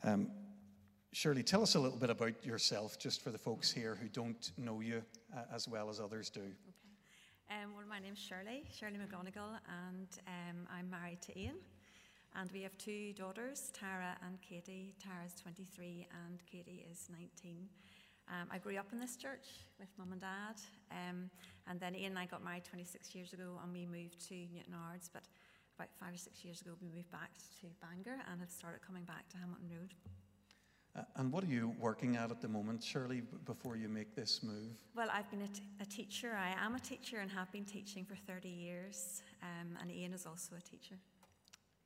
Um, 0.04 0.30
Shirley, 1.16 1.42
tell 1.42 1.62
us 1.62 1.76
a 1.76 1.80
little 1.80 1.96
bit 1.96 2.10
about 2.10 2.44
yourself, 2.44 2.98
just 2.98 3.24
for 3.24 3.30
the 3.30 3.38
folks 3.38 3.72
here 3.72 3.96
who 3.98 4.06
don't 4.06 4.52
know 4.58 4.80
you 4.80 5.00
uh, 5.34 5.44
as 5.50 5.66
well 5.66 5.88
as 5.88 5.98
others 5.98 6.28
do. 6.28 6.42
Okay. 6.42 7.56
Um, 7.64 7.72
well, 7.74 7.86
my 7.88 7.98
name's 7.98 8.18
Shirley, 8.18 8.64
Shirley 8.70 8.98
McGonigal, 8.98 9.56
and 9.64 10.08
um, 10.28 10.68
I'm 10.70 10.90
married 10.90 11.22
to 11.22 11.40
Ian. 11.40 11.54
And 12.38 12.52
we 12.52 12.60
have 12.64 12.76
two 12.76 13.14
daughters, 13.14 13.72
Tara 13.72 14.14
and 14.26 14.38
Katie. 14.42 14.94
Tara's 15.02 15.32
23 15.40 16.06
and 16.26 16.38
Katie 16.44 16.84
is 16.92 17.08
19. 17.10 17.64
Um, 18.28 18.48
I 18.52 18.58
grew 18.58 18.76
up 18.76 18.92
in 18.92 19.00
this 19.00 19.16
church 19.16 19.64
with 19.80 19.88
mum 19.96 20.12
and 20.12 20.20
dad, 20.20 20.60
um, 20.92 21.30
and 21.66 21.80
then 21.80 21.94
Ian 21.94 22.12
and 22.12 22.18
I 22.18 22.26
got 22.26 22.44
married 22.44 22.64
26 22.64 23.14
years 23.14 23.32
ago, 23.32 23.58
and 23.64 23.72
we 23.72 23.86
moved 23.86 24.20
to 24.28 24.34
Newtownards. 24.34 25.08
But 25.14 25.22
about 25.78 25.88
five 25.98 26.12
or 26.12 26.18
six 26.18 26.44
years 26.44 26.60
ago, 26.60 26.72
we 26.82 26.88
moved 26.94 27.10
back 27.10 27.30
to 27.62 27.68
Bangor 27.80 28.20
and 28.30 28.38
have 28.38 28.50
started 28.50 28.82
coming 28.86 29.04
back 29.04 29.26
to 29.30 29.38
Hamilton 29.38 29.70
Road. 29.72 29.94
And 31.16 31.32
what 31.32 31.44
are 31.44 31.48
you 31.48 31.74
working 31.78 32.16
at 32.16 32.30
at 32.30 32.40
the 32.40 32.48
moment, 32.48 32.82
Shirley, 32.82 33.22
before 33.44 33.76
you 33.76 33.88
make 33.88 34.14
this 34.14 34.42
move? 34.42 34.72
Well, 34.94 35.08
I've 35.12 35.30
been 35.30 35.42
a, 35.42 35.48
t- 35.48 35.62
a 35.80 35.84
teacher. 35.84 36.36
I 36.36 36.54
am 36.64 36.74
a 36.74 36.80
teacher 36.80 37.18
and 37.18 37.30
have 37.30 37.50
been 37.52 37.64
teaching 37.64 38.04
for 38.04 38.16
30 38.16 38.48
years, 38.48 39.22
um, 39.42 39.76
and 39.80 39.90
Ian 39.90 40.12
is 40.14 40.26
also 40.26 40.54
a 40.56 40.60
teacher. 40.60 40.96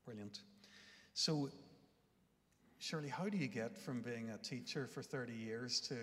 Brilliant. 0.04 0.40
So, 1.14 1.50
Shirley, 2.78 3.08
how 3.08 3.28
do 3.28 3.36
you 3.36 3.48
get 3.48 3.76
from 3.76 4.00
being 4.00 4.30
a 4.30 4.38
teacher 4.38 4.86
for 4.86 5.02
30 5.02 5.32
years 5.32 5.80
to 5.88 5.94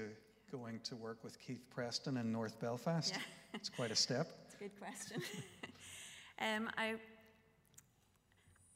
going 0.52 0.80
to 0.82 0.96
work 0.96 1.24
with 1.24 1.40
Keith 1.40 1.66
Preston 1.70 2.18
in 2.18 2.32
North 2.32 2.60
Belfast? 2.60 3.14
Yeah. 3.14 3.22
it's 3.54 3.70
quite 3.70 3.92
a 3.92 3.96
step. 3.96 4.28
It's 4.48 4.56
a 4.56 4.58
good 4.58 4.80
question. 4.80 5.22
um, 6.40 6.70
I, 6.78 6.96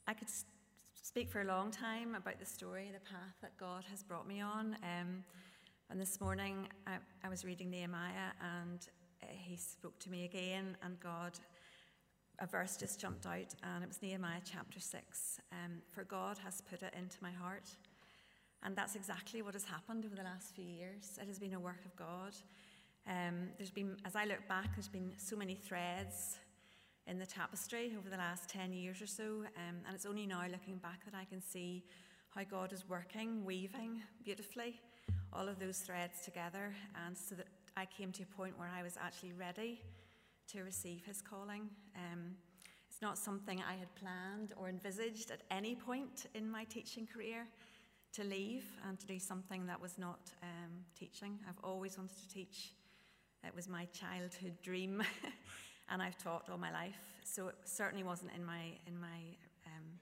I 0.06 0.14
could 0.14 0.28
speak 1.12 1.30
for 1.30 1.42
a 1.42 1.44
long 1.44 1.70
time 1.70 2.14
about 2.14 2.40
the 2.40 2.46
story, 2.46 2.90
the 2.90 2.98
path 3.00 3.34
that 3.42 3.54
God 3.58 3.84
has 3.90 4.02
brought 4.02 4.26
me 4.26 4.40
on. 4.40 4.74
Um, 4.82 5.22
and 5.90 6.00
this 6.00 6.22
morning 6.22 6.66
I, 6.86 6.92
I, 7.22 7.28
was 7.28 7.44
reading 7.44 7.68
Nehemiah 7.68 8.32
and 8.40 8.80
uh, 9.22 9.26
he 9.28 9.54
spoke 9.56 9.98
to 9.98 10.10
me 10.10 10.24
again, 10.24 10.74
and 10.82 10.98
God, 11.00 11.32
a 12.38 12.46
verse 12.46 12.78
just 12.78 12.98
jumped 12.98 13.26
out, 13.26 13.54
and 13.62 13.84
it 13.84 13.88
was 13.88 14.00
Nehemiah 14.00 14.40
chapter 14.42 14.80
6. 14.80 15.40
Um, 15.52 15.82
for 15.90 16.04
God 16.04 16.38
has 16.38 16.62
put 16.62 16.80
it 16.80 16.94
into 16.98 17.18
my 17.20 17.30
heart. 17.30 17.68
And 18.62 18.74
that's 18.74 18.94
exactly 18.96 19.42
what 19.42 19.52
has 19.52 19.64
happened 19.64 20.06
over 20.06 20.16
the 20.16 20.22
last 20.22 20.54
few 20.54 20.64
years. 20.64 21.18
It 21.20 21.28
has 21.28 21.38
been 21.38 21.52
a 21.52 21.60
work 21.60 21.84
of 21.84 21.94
God. 21.94 22.34
Um, 23.06 23.50
there's 23.58 23.70
been, 23.70 23.98
as 24.06 24.16
I 24.16 24.24
look 24.24 24.48
back, 24.48 24.76
there's 24.76 24.88
been 24.88 25.12
so 25.18 25.36
many 25.36 25.56
threads 25.56 26.38
in 27.06 27.18
the 27.18 27.26
tapestry 27.26 27.94
over 27.98 28.08
the 28.08 28.16
last 28.16 28.48
10 28.48 28.72
years 28.72 29.02
or 29.02 29.06
so. 29.06 29.24
Um, 29.24 29.76
and 29.86 29.94
it's 29.94 30.06
only 30.06 30.26
now 30.26 30.42
looking 30.50 30.76
back 30.76 31.04
that 31.04 31.14
I 31.14 31.24
can 31.24 31.40
see 31.40 31.84
how 32.34 32.44
God 32.44 32.72
is 32.72 32.88
working, 32.88 33.44
weaving 33.44 34.02
beautifully 34.24 34.80
all 35.32 35.48
of 35.48 35.58
those 35.58 35.78
threads 35.78 36.20
together. 36.22 36.74
And 37.06 37.16
so 37.16 37.34
that 37.34 37.46
I 37.76 37.86
came 37.86 38.12
to 38.12 38.22
a 38.22 38.36
point 38.36 38.58
where 38.58 38.68
I 38.68 38.82
was 38.82 38.96
actually 39.00 39.32
ready 39.32 39.80
to 40.48 40.62
receive 40.62 41.04
his 41.04 41.22
calling. 41.22 41.68
Um, 41.96 42.36
it's 42.88 43.00
not 43.00 43.16
something 43.16 43.62
I 43.66 43.74
had 43.74 43.94
planned 43.94 44.52
or 44.56 44.68
envisaged 44.68 45.30
at 45.30 45.40
any 45.50 45.74
point 45.74 46.26
in 46.34 46.50
my 46.50 46.64
teaching 46.64 47.06
career 47.06 47.46
to 48.12 48.24
leave 48.24 48.64
and 48.86 48.98
to 49.00 49.06
do 49.06 49.18
something 49.18 49.66
that 49.66 49.80
was 49.80 49.96
not 49.96 50.30
um, 50.42 50.84
teaching. 50.98 51.38
I've 51.48 51.58
always 51.64 51.96
wanted 51.96 52.18
to 52.18 52.28
teach. 52.28 52.74
It 53.44 53.54
was 53.54 53.68
my 53.68 53.86
childhood 53.86 54.56
dream. 54.62 55.02
and 55.90 56.02
I've 56.02 56.18
taught 56.18 56.48
all 56.50 56.58
my 56.58 56.72
life. 56.72 56.98
So 57.24 57.48
it 57.48 57.54
certainly 57.64 58.04
wasn't 58.04 58.32
in 58.36 58.44
my 58.44 58.78
in 58.86 58.98
my 59.00 59.20
um, 59.66 59.98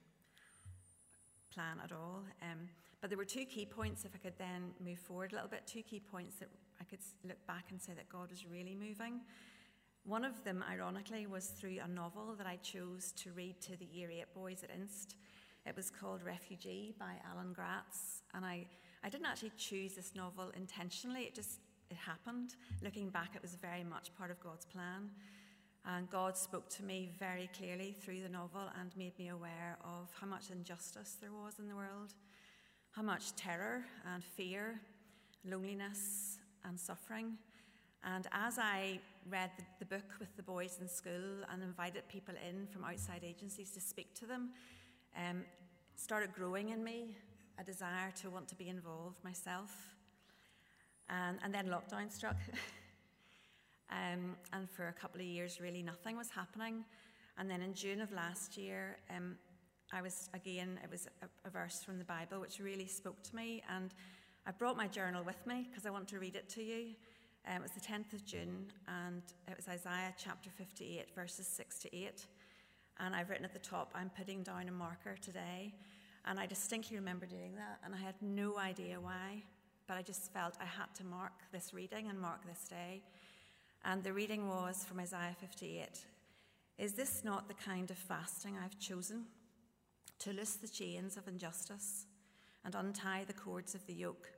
plan 1.53 1.77
at 1.83 1.91
all. 1.91 2.23
Um, 2.41 2.69
but 2.99 3.09
there 3.09 3.17
were 3.17 3.25
two 3.25 3.45
key 3.45 3.65
points. 3.65 4.05
If 4.05 4.11
I 4.15 4.19
could 4.19 4.37
then 4.37 4.71
move 4.83 4.99
forward 4.99 5.31
a 5.31 5.35
little 5.35 5.49
bit, 5.49 5.63
two 5.65 5.81
key 5.81 5.99
points 5.99 6.35
that 6.37 6.49
I 6.79 6.83
could 6.83 6.99
look 7.27 7.45
back 7.47 7.65
and 7.71 7.81
say 7.81 7.93
that 7.93 8.09
God 8.09 8.29
was 8.29 8.45
really 8.45 8.75
moving. 8.75 9.21
One 10.03 10.25
of 10.25 10.43
them, 10.43 10.63
ironically, 10.69 11.27
was 11.27 11.47
through 11.47 11.77
a 11.83 11.87
novel 11.87 12.35
that 12.37 12.47
I 12.47 12.57
chose 12.57 13.11
to 13.17 13.31
read 13.31 13.61
to 13.61 13.77
the 13.77 13.85
Year 13.85 14.09
8 14.09 14.33
boys 14.33 14.63
at 14.63 14.71
Inst. 14.71 15.15
It 15.65 15.75
was 15.75 15.91
called 15.91 16.23
Refugee 16.23 16.95
by 16.97 17.13
Alan 17.31 17.53
Gratz. 17.53 18.23
And 18.33 18.43
I, 18.43 18.65
I 19.03 19.09
didn't 19.09 19.27
actually 19.27 19.51
choose 19.57 19.93
this 19.93 20.13
novel 20.15 20.51
intentionally, 20.55 21.23
it 21.23 21.35
just 21.35 21.59
it 21.91 21.97
happened. 21.97 22.55
Looking 22.81 23.09
back, 23.09 23.31
it 23.35 23.41
was 23.41 23.55
very 23.55 23.83
much 23.83 24.15
part 24.17 24.31
of 24.31 24.39
God's 24.39 24.65
plan. 24.65 25.09
And 25.85 26.09
God 26.09 26.37
spoke 26.37 26.69
to 26.69 26.83
me 26.83 27.09
very 27.17 27.49
clearly 27.57 27.95
through 27.99 28.21
the 28.21 28.29
novel 28.29 28.69
and 28.79 28.95
made 28.95 29.17
me 29.17 29.29
aware 29.29 29.77
of 29.83 30.09
how 30.19 30.27
much 30.27 30.51
injustice 30.51 31.17
there 31.19 31.31
was 31.31 31.57
in 31.57 31.67
the 31.67 31.75
world, 31.75 32.13
how 32.91 33.01
much 33.01 33.35
terror 33.35 33.83
and 34.13 34.23
fear, 34.23 34.79
loneliness 35.43 36.37
and 36.65 36.79
suffering. 36.79 37.37
And 38.03 38.27
as 38.31 38.59
I 38.59 38.99
read 39.29 39.51
the, 39.57 39.63
the, 39.79 39.85
book 39.85 40.05
with 40.19 40.35
the 40.35 40.43
boys 40.43 40.77
in 40.81 40.87
school 40.87 41.43
and 41.51 41.61
invited 41.61 42.07
people 42.07 42.33
in 42.47 42.67
from 42.67 42.83
outside 42.83 43.21
agencies 43.23 43.71
to 43.71 43.81
speak 43.81 44.13
to 44.15 44.25
them, 44.25 44.49
um, 45.17 45.43
started 45.95 46.33
growing 46.33 46.69
in 46.69 46.83
me 46.83 47.15
a 47.59 47.63
desire 47.63 48.11
to 48.21 48.29
want 48.29 48.47
to 48.47 48.55
be 48.55 48.69
involved 48.69 49.23
myself. 49.23 49.71
And, 51.09 51.39
and 51.43 51.53
then 51.53 51.67
lockdown 51.67 52.11
struck. 52.11 52.37
Um, 53.91 54.35
and 54.53 54.69
for 54.69 54.87
a 54.87 54.93
couple 54.93 55.19
of 55.19 55.27
years, 55.27 55.59
really 55.59 55.83
nothing 55.83 56.17
was 56.17 56.29
happening. 56.29 56.85
And 57.37 57.49
then 57.49 57.61
in 57.61 57.73
June 57.73 58.01
of 58.01 58.11
last 58.11 58.57
year, 58.57 58.97
um, 59.15 59.35
I 59.93 60.01
was 60.01 60.29
again, 60.33 60.79
it 60.83 60.89
was 60.89 61.07
a, 61.21 61.47
a, 61.47 61.49
verse 61.49 61.83
from 61.83 61.97
the 61.97 62.05
Bible 62.05 62.39
which 62.39 62.59
really 62.59 62.87
spoke 62.87 63.21
to 63.23 63.35
me. 63.35 63.61
And 63.69 63.93
I 64.45 64.51
brought 64.51 64.77
my 64.77 64.87
journal 64.87 65.23
with 65.23 65.45
me 65.45 65.67
because 65.69 65.85
I 65.85 65.89
want 65.89 66.07
to 66.09 66.19
read 66.19 66.35
it 66.35 66.47
to 66.49 66.63
you. 66.63 66.95
Um, 67.47 67.57
it 67.57 67.61
was 67.63 67.71
the 67.71 67.81
10th 67.81 68.13
of 68.13 68.23
June, 68.23 68.67
and 68.87 69.23
it 69.47 69.57
was 69.57 69.67
Isaiah 69.67 70.13
chapter 70.15 70.51
58, 70.51 71.15
verses 71.15 71.47
6 71.47 71.79
to 71.79 71.95
8. 71.95 72.25
And 72.99 73.15
I've 73.15 73.29
written 73.29 73.45
at 73.45 73.53
the 73.53 73.59
top, 73.59 73.91
I'm 73.95 74.11
putting 74.15 74.43
down 74.43 74.69
a 74.69 74.71
marker 74.71 75.15
today. 75.19 75.73
And 76.25 76.39
I 76.39 76.45
distinctly 76.45 76.97
remember 76.97 77.25
doing 77.25 77.55
that, 77.55 77.79
and 77.83 77.95
I 77.95 77.97
had 77.97 78.13
no 78.21 78.59
idea 78.59 78.99
why, 79.01 79.43
but 79.87 79.97
I 79.97 80.03
just 80.03 80.31
felt 80.31 80.53
I 80.61 80.65
had 80.65 80.93
to 80.97 81.03
mark 81.03 81.31
this 81.51 81.73
reading 81.73 82.09
and 82.09 82.19
mark 82.19 82.45
this 82.45 82.67
day. 82.67 83.01
And 83.83 84.03
the 84.03 84.13
reading 84.13 84.47
was 84.47 84.83
from 84.83 84.99
Isaiah 84.99 85.35
58 85.39 85.87
Is 86.77 86.93
this 86.93 87.23
not 87.23 87.47
the 87.47 87.55
kind 87.55 87.89
of 87.89 87.97
fasting 87.97 88.55
I've 88.57 88.79
chosen? 88.79 89.25
To 90.19 90.33
loose 90.33 90.53
the 90.53 90.67
chains 90.67 91.17
of 91.17 91.27
injustice 91.27 92.05
and 92.63 92.75
untie 92.75 93.23
the 93.25 93.33
cords 93.33 93.73
of 93.73 93.85
the 93.87 93.93
yoke, 93.93 94.29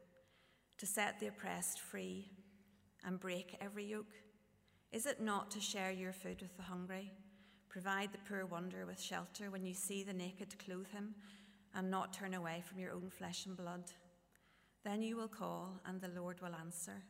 to 0.77 0.85
set 0.85 1.19
the 1.19 1.27
oppressed 1.27 1.81
free 1.81 2.31
and 3.05 3.19
break 3.19 3.57
every 3.59 3.83
yoke? 3.83 4.13
Is 4.93 5.05
it 5.05 5.21
not 5.21 5.51
to 5.51 5.59
share 5.59 5.91
your 5.91 6.13
food 6.13 6.41
with 6.41 6.55
the 6.55 6.63
hungry, 6.63 7.11
provide 7.67 8.13
the 8.13 8.19
poor 8.29 8.45
wanderer 8.45 8.85
with 8.85 9.01
shelter 9.01 9.51
when 9.51 9.65
you 9.65 9.73
see 9.73 10.03
the 10.03 10.13
naked 10.13 10.57
clothe 10.57 10.87
him, 10.87 11.15
and 11.75 11.91
not 11.91 12.13
turn 12.13 12.33
away 12.33 12.63
from 12.65 12.79
your 12.79 12.93
own 12.93 13.09
flesh 13.09 13.45
and 13.45 13.57
blood? 13.57 13.91
Then 14.85 15.01
you 15.01 15.17
will 15.17 15.27
call, 15.27 15.81
and 15.85 15.99
the 15.99 16.11
Lord 16.19 16.39
will 16.41 16.55
answer. 16.55 17.03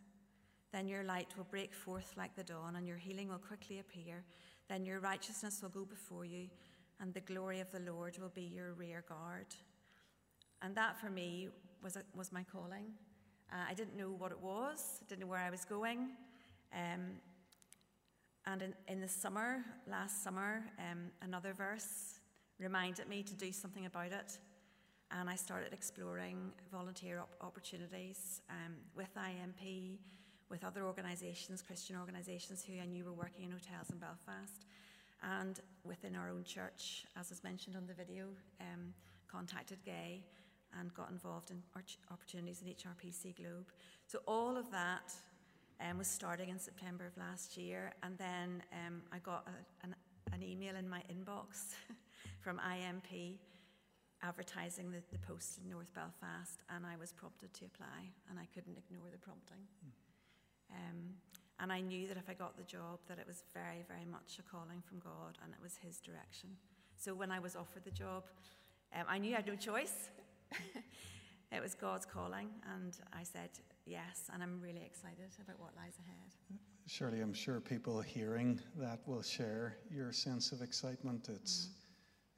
Then 0.74 0.88
your 0.88 1.04
light 1.04 1.28
will 1.38 1.46
break 1.46 1.74
forth 1.74 2.16
like 2.18 2.36
the 2.36 2.44
dawn, 2.44 2.76
and 2.76 2.88
your 2.88 2.98
healing 2.98 3.30
will 3.30 3.38
quickly 3.38 3.80
appear. 3.80 4.24
Then 4.68 4.84
your 4.84 5.00
righteousness 5.00 5.62
will 5.62 5.70
go 5.70 5.86
before 5.86 6.26
you, 6.26 6.50
and 7.00 7.14
the 7.14 7.22
glory 7.22 7.60
of 7.60 7.72
the 7.72 7.80
Lord 7.80 8.18
will 8.18 8.32
be 8.34 8.42
your 8.42 8.74
rear 8.74 9.06
guard. 9.08 9.46
And 10.64 10.74
that 10.76 11.00
for 11.00 11.12
me 11.12 11.50
was, 11.84 11.98
was 12.16 12.32
my 12.32 12.44
calling. 12.44 12.86
Uh, 13.52 13.66
I 13.70 13.76
didn't 13.76 13.96
know 13.96 14.10
what 14.18 14.32
it 14.32 14.42
was, 14.42 15.02
didn't 15.08 15.22
know 15.22 15.28
where 15.28 15.40
I 15.40 15.52
was 15.52 15.64
going. 15.64 16.10
Um, 16.74 17.18
and 18.48 18.62
in, 18.64 18.74
in, 18.88 19.00
the 19.00 19.08
summer, 19.08 19.64
last 19.88 20.24
summer, 20.24 20.66
um, 20.80 21.12
another 21.22 21.54
verse 21.54 22.20
reminded 22.60 23.08
me 23.08 23.22
to 23.22 23.36
do 23.36 23.52
something 23.52 23.86
about 23.86 24.12
it. 24.12 24.40
And 25.12 25.30
I 25.30 25.36
started 25.36 25.72
exploring 25.72 26.52
volunteer 26.72 27.20
op- 27.20 27.36
opportunities 27.42 28.42
um, 28.50 28.74
with 28.96 29.10
IMP, 29.16 30.00
with 30.54 30.64
other 30.64 30.86
organisations, 30.86 31.64
Christian 31.64 31.96
organisations 31.96 32.64
who 32.64 32.80
I 32.80 32.86
knew 32.86 33.06
were 33.06 33.14
working 33.14 33.46
in 33.46 33.50
hotels 33.50 33.90
in 33.90 33.98
Belfast, 33.98 34.68
and 35.24 35.60
within 35.84 36.16
our 36.16 36.30
own 36.30 36.44
church, 36.44 37.08
as 37.20 37.32
was 37.32 37.44
mentioned 37.44 37.76
on 37.76 37.88
the 37.88 37.94
video, 37.96 38.26
um, 38.62 38.94
contacted 39.28 39.80
Gay 39.84 40.24
and 40.80 40.94
got 40.94 41.10
involved 41.10 41.50
in 41.50 41.58
opportunities 42.12 42.62
in 42.62 42.72
HRPC 42.72 43.36
Globe. 43.36 43.66
So 44.06 44.20
all 44.28 44.56
of 44.56 44.70
that 44.70 45.12
um, 45.82 45.98
was 45.98 46.08
starting 46.08 46.50
in 46.50 46.60
September 46.60 47.08
of 47.08 47.18
last 47.18 47.58
year, 47.58 47.92
and 48.04 48.16
then 48.20 48.62
um, 48.86 49.02
I 49.12 49.18
got 49.18 49.48
a, 49.48 49.86
an, 49.86 49.96
an, 50.34 50.44
email 50.44 50.76
in 50.76 50.88
my 50.88 51.02
inbox 51.12 51.74
from 52.42 52.60
IMP 52.60 53.40
advertising 54.22 54.92
the, 54.92 55.02
the 55.12 55.18
post 55.18 55.60
in 55.64 55.72
North 55.72 55.92
Belfast, 55.96 56.62
and 56.70 56.86
I 56.86 56.96
was 56.96 57.12
prompted 57.12 57.56
to 57.56 57.66
apply, 57.66 58.12
and 58.30 58.38
I 58.38 58.46
couldn't 58.54 58.78
ignore 58.78 59.10
the 59.12 59.18
prompting. 59.18 59.66
Mm. 59.84 60.03
Um, 60.74 61.16
And 61.60 61.72
I 61.72 61.82
knew 61.82 62.08
that 62.08 62.18
if 62.18 62.30
I 62.30 62.34
got 62.34 62.58
the 62.58 62.64
job, 62.64 63.00
that 63.08 63.20
it 63.20 63.28
was 63.28 63.44
very, 63.54 63.86
very 63.88 64.06
much 64.06 64.40
a 64.40 64.42
calling 64.42 64.82
from 64.82 65.00
God 65.00 65.38
and 65.44 65.54
it 65.54 65.62
was 65.62 65.78
His 65.78 66.00
direction. 66.00 66.50
So 66.98 67.14
when 67.14 67.32
I 67.32 67.40
was 67.40 67.56
offered 67.56 67.84
the 67.86 67.92
job, 67.92 68.24
um, 68.96 69.06
I 69.08 69.18
knew 69.18 69.34
I 69.34 69.38
had 69.38 69.48
no 69.48 69.56
choice. 69.56 70.10
it 71.52 71.62
was 71.62 71.76
God's 71.76 72.06
calling, 72.06 72.50
and 72.76 72.98
I 73.12 73.24
said 73.24 73.50
yes, 73.86 74.30
and 74.34 74.44
I'm 74.44 74.62
really 74.62 74.84
excited 74.86 75.32
about 75.42 75.60
what 75.60 75.76
lies 75.76 75.98
ahead. 76.00 76.60
Shirley, 76.86 77.22
I'm 77.22 77.34
sure 77.34 77.60
people 77.60 78.02
hearing 78.02 78.60
that 78.78 79.00
will 79.08 79.22
share 79.22 79.78
your 79.90 80.12
sense 80.12 80.52
of 80.52 80.62
excitement. 80.62 81.30
It's, 81.30 81.70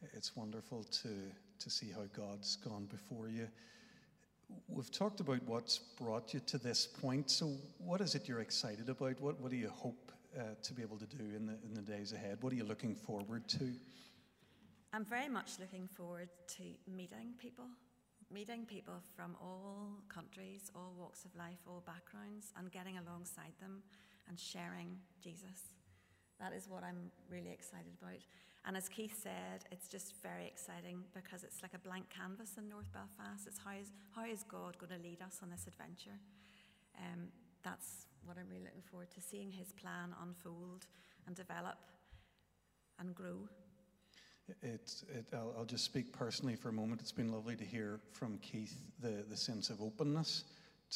mm-hmm. 0.03 0.17
it's 0.17 0.35
wonderful 0.35 0.83
to, 0.83 1.09
to 1.59 1.69
see 1.69 1.89
how 1.91 2.03
God's 2.15 2.55
gone 2.55 2.85
before 2.85 3.27
you. 3.27 3.47
We've 4.67 4.91
talked 4.91 5.19
about 5.19 5.41
what's 5.45 5.77
brought 5.77 6.33
you 6.33 6.39
to 6.41 6.57
this 6.57 6.85
point. 6.85 7.31
So, 7.31 7.53
what 7.77 8.01
is 8.01 8.15
it 8.15 8.27
you're 8.27 8.41
excited 8.41 8.89
about? 8.89 9.19
What, 9.21 9.39
what 9.39 9.51
do 9.51 9.57
you 9.57 9.69
hope 9.69 10.11
uh, 10.37 10.41
to 10.61 10.73
be 10.73 10.81
able 10.81 10.97
to 10.97 11.05
do 11.05 11.23
in 11.35 11.45
the, 11.45 11.57
in 11.63 11.73
the 11.73 11.81
days 11.81 12.13
ahead? 12.13 12.39
What 12.41 12.51
are 12.51 12.55
you 12.55 12.65
looking 12.65 12.95
forward 12.95 13.47
to? 13.49 13.73
I'm 14.93 15.05
very 15.05 15.29
much 15.29 15.59
looking 15.59 15.87
forward 15.87 16.29
to 16.57 16.63
meeting 16.89 17.33
people, 17.37 17.65
meeting 18.31 18.65
people 18.65 18.95
from 19.15 19.35
all 19.41 20.03
countries, 20.09 20.71
all 20.75 20.93
walks 20.97 21.25
of 21.25 21.35
life, 21.35 21.59
all 21.67 21.83
backgrounds, 21.85 22.53
and 22.57 22.71
getting 22.71 22.97
alongside 22.97 23.53
them 23.59 23.81
and 24.27 24.39
sharing 24.39 24.97
Jesus. 25.21 25.73
That 26.39 26.53
is 26.53 26.67
what 26.67 26.83
I'm 26.83 27.11
really 27.29 27.51
excited 27.51 27.93
about. 28.01 28.19
And 28.67 28.75
as 28.75 28.89
Keith 28.89 29.15
said, 29.21 29.63
it's 29.71 29.87
just 29.87 30.15
very 30.23 30.47
exciting 30.47 31.03
because 31.13 31.43
it's 31.43 31.61
like 31.61 31.73
a 31.75 31.79
blank 31.79 32.05
canvas 32.09 32.57
in 32.57 32.67
North 32.67 32.91
Belfast. 32.91 33.45
It's 33.45 33.59
how 33.59 33.77
is, 33.79 33.91
how 34.15 34.25
is 34.25 34.43
God 34.43 34.77
going 34.79 34.99
to 34.99 35.07
lead 35.07 35.21
us 35.21 35.39
on 35.43 35.49
this 35.49 35.67
adventure? 35.67 36.17
Um, 36.97 37.29
that's 37.63 38.07
what 38.25 38.37
I'm 38.37 38.49
really 38.49 38.63
looking 38.63 38.81
forward 38.81 39.11
to 39.11 39.21
seeing 39.21 39.51
his 39.51 39.71
plan 39.71 40.15
unfold 40.21 40.87
and 41.27 41.35
develop 41.35 41.77
and 42.99 43.13
grow. 43.13 43.47
It, 44.61 45.03
it, 45.09 45.25
I'll, 45.33 45.53
I'll, 45.57 45.65
just 45.65 45.85
speak 45.85 46.13
personally 46.13 46.55
for 46.55 46.69
a 46.69 46.73
moment. 46.73 47.01
It's 47.01 47.11
been 47.11 47.31
lovely 47.31 47.55
to 47.55 47.63
hear 47.63 47.99
from 48.13 48.37
Keith 48.39 48.75
the, 49.01 49.25
the 49.27 49.37
sense 49.37 49.69
of 49.69 49.81
openness 49.81 50.43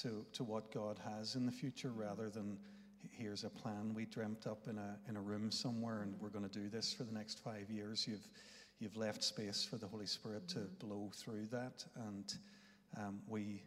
to, 0.02 0.26
to 0.34 0.44
what 0.44 0.72
God 0.72 1.00
has 1.04 1.36
in 1.36 1.46
the 1.46 1.52
future 1.52 1.90
rather 1.90 2.30
than 2.30 2.60
here's 3.20 3.44
a 3.44 3.50
plan 3.50 3.94
we 3.94 4.06
dreamt 4.06 4.48
up 4.48 4.68
in 4.70 4.78
a, 4.78 4.98
in 5.10 5.18
a 5.18 5.22
room 5.22 5.52
somewhere 5.52 6.02
and 6.02 6.16
we're 6.20 6.30
going 6.30 6.48
to 6.48 6.60
do 6.60 6.70
this 6.70 6.94
for 6.94 7.04
the 7.04 7.12
next 7.12 7.44
five 7.44 7.70
years. 7.70 8.08
You've, 8.08 8.28
you've 8.80 8.96
left 8.96 9.24
space 9.24 9.64
for 9.64 9.78
the 9.78 9.88
Holy 9.88 10.06
Spirit 10.06 10.48
to 10.50 10.60
blow 10.80 11.12
through 11.14 11.48
that, 11.52 11.84
and 12.08 12.34
um, 12.98 13.20
we, 13.28 13.62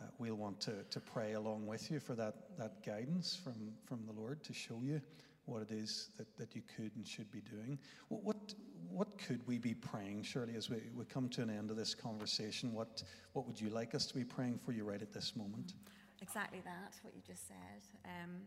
uh, 0.00 0.06
we'll 0.18 0.34
want 0.36 0.60
to, 0.62 0.82
to 0.90 1.00
pray 1.00 1.34
along 1.34 1.66
with 1.66 1.90
you 1.90 2.00
for 2.00 2.14
that, 2.14 2.34
that 2.58 2.84
guidance 2.84 3.38
from, 3.42 3.72
from 3.84 4.06
the 4.06 4.12
Lord 4.18 4.42
to 4.44 4.54
show 4.54 4.80
you 4.82 5.00
what 5.44 5.62
it 5.62 5.70
is 5.70 6.08
that, 6.16 6.26
that 6.38 6.56
you 6.56 6.62
could 6.76 6.90
and 6.96 7.06
should 7.06 7.30
be 7.30 7.40
doing. 7.40 7.78
What, 8.08 8.24
what, 8.24 8.54
what 8.90 9.18
could 9.18 9.46
we 9.46 9.58
be 9.58 9.74
praying, 9.74 10.22
Shirley, 10.22 10.54
as 10.56 10.70
we, 10.70 10.78
we 10.96 11.04
come 11.04 11.28
to 11.30 11.42
an 11.42 11.50
end 11.50 11.70
of 11.70 11.76
this 11.76 11.94
conversation? 11.94 12.72
What, 12.72 13.02
what 13.34 13.46
would 13.46 13.60
you 13.60 13.68
like 13.68 13.94
us 13.94 14.06
to 14.06 14.14
be 14.14 14.24
praying 14.24 14.58
for 14.64 14.72
you 14.72 14.84
right 14.84 15.02
at 15.02 15.12
this 15.12 15.36
moment? 15.36 15.74
Exactly 16.22 16.62
that, 16.64 16.94
what 17.02 17.14
you 17.14 17.20
just 17.26 17.46
said. 17.46 17.82
Um, 18.04 18.40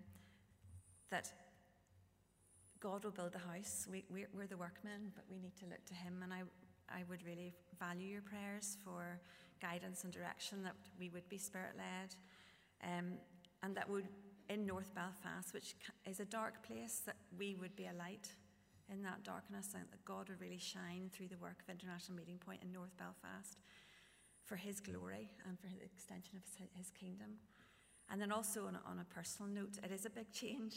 that 1.11 1.31
God 2.79 3.03
will 3.03 3.11
build 3.11 3.33
the 3.33 3.39
house. 3.39 3.87
We, 3.91 4.05
we're, 4.09 4.29
we're, 4.33 4.47
the 4.47 4.57
workmen, 4.57 5.11
but 5.15 5.25
we 5.29 5.37
need 5.37 5.55
to 5.57 5.65
look 5.65 5.83
to 5.85 5.93
Him. 5.93 6.21
And 6.23 6.31
I, 6.33 6.41
I 6.89 7.03
would 7.09 7.23
really 7.25 7.53
value 7.77 8.07
your 8.07 8.21
prayers 8.21 8.77
for 8.83 9.19
guidance 9.61 10.03
and 10.03 10.13
direction, 10.13 10.63
that 10.63 10.75
we 10.97 11.09
would 11.09 11.27
be 11.27 11.37
spirit 11.37 11.75
led, 11.77 12.15
um, 12.83 13.13
and 13.61 13.75
that 13.75 13.89
would, 13.89 14.07
in 14.49 14.65
North 14.65 14.95
Belfast, 14.95 15.53
which 15.53 15.75
is 16.05 16.19
a 16.21 16.25
dark 16.25 16.65
place, 16.65 17.01
that 17.05 17.17
we 17.37 17.55
would 17.55 17.75
be 17.75 17.87
a 17.87 17.93
light 17.93 18.29
in 18.89 19.03
that 19.03 19.23
darkness, 19.23 19.71
and 19.75 19.83
that 19.91 20.03
God 20.05 20.29
would 20.29 20.39
really 20.39 20.57
shine 20.57 21.09
through 21.11 21.27
the 21.27 21.37
work 21.37 21.57
of 21.61 21.69
International 21.69 22.17
Meeting 22.17 22.37
Point 22.37 22.63
in 22.63 22.71
North 22.71 22.95
Belfast 22.97 23.57
for 24.45 24.55
His 24.55 24.79
glory 24.79 25.29
and 25.45 25.59
for 25.59 25.67
the 25.67 25.83
extension 25.83 26.37
of 26.37 26.43
His, 26.75 26.91
kingdom. 26.91 27.37
And 28.09 28.19
then 28.19 28.31
also 28.31 28.65
on 28.65 28.75
a, 28.75 28.89
on 28.89 28.99
a 28.99 29.13
personal 29.13 29.51
note, 29.51 29.77
it 29.83 29.91
is 29.91 30.05
a 30.05 30.09
big 30.09 30.31
change 30.31 30.75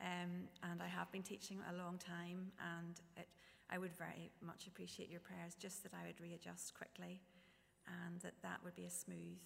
um, 0.00 0.48
and 0.70 0.82
I 0.82 0.88
have 0.88 1.10
been 1.12 1.22
teaching 1.22 1.58
a 1.70 1.76
long 1.76 1.98
time, 1.98 2.52
and 2.78 3.00
it, 3.16 3.28
I 3.70 3.78
would 3.78 3.92
very 3.92 4.30
much 4.40 4.66
appreciate 4.66 5.10
your 5.10 5.20
prayers, 5.20 5.54
just 5.58 5.82
that 5.82 5.92
I 5.94 6.06
would 6.06 6.20
readjust 6.20 6.74
quickly 6.74 7.20
and 7.86 8.20
that 8.20 8.34
that 8.42 8.58
would 8.64 8.74
be 8.74 8.84
a 8.84 8.90
smooth 8.90 9.38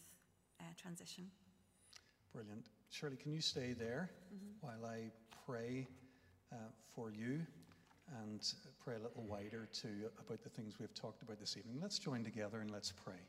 uh, 0.60 0.64
transition. 0.80 1.24
Brilliant. 2.32 2.66
Shirley, 2.90 3.16
can 3.16 3.32
you 3.32 3.40
stay 3.40 3.72
there 3.72 4.10
mm-hmm. 4.34 4.66
while 4.66 4.90
I 4.90 5.10
pray 5.46 5.86
uh, 6.52 6.56
for 6.94 7.10
you 7.10 7.40
and 8.22 8.40
pray 8.84 8.94
a 8.96 8.98
little 8.98 9.22
wider 9.22 9.68
too 9.72 10.10
about 10.24 10.42
the 10.42 10.50
things 10.50 10.74
we've 10.78 10.94
talked 10.94 11.22
about 11.22 11.40
this 11.40 11.56
evening? 11.56 11.78
Let's 11.80 11.98
join 11.98 12.24
together 12.24 12.60
and 12.60 12.70
let's 12.70 12.92
pray. 12.92 13.22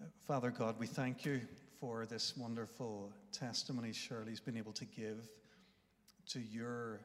Uh, 0.00 0.06
Father 0.26 0.50
God, 0.50 0.76
we 0.78 0.86
thank 0.86 1.24
you 1.24 1.40
for 1.80 2.06
this 2.06 2.36
wonderful 2.36 3.12
testimony 3.32 3.92
Shirley's 3.92 4.40
been 4.40 4.56
able 4.56 4.72
to 4.72 4.84
give 4.84 5.28
to 6.28 6.40
your 6.40 7.00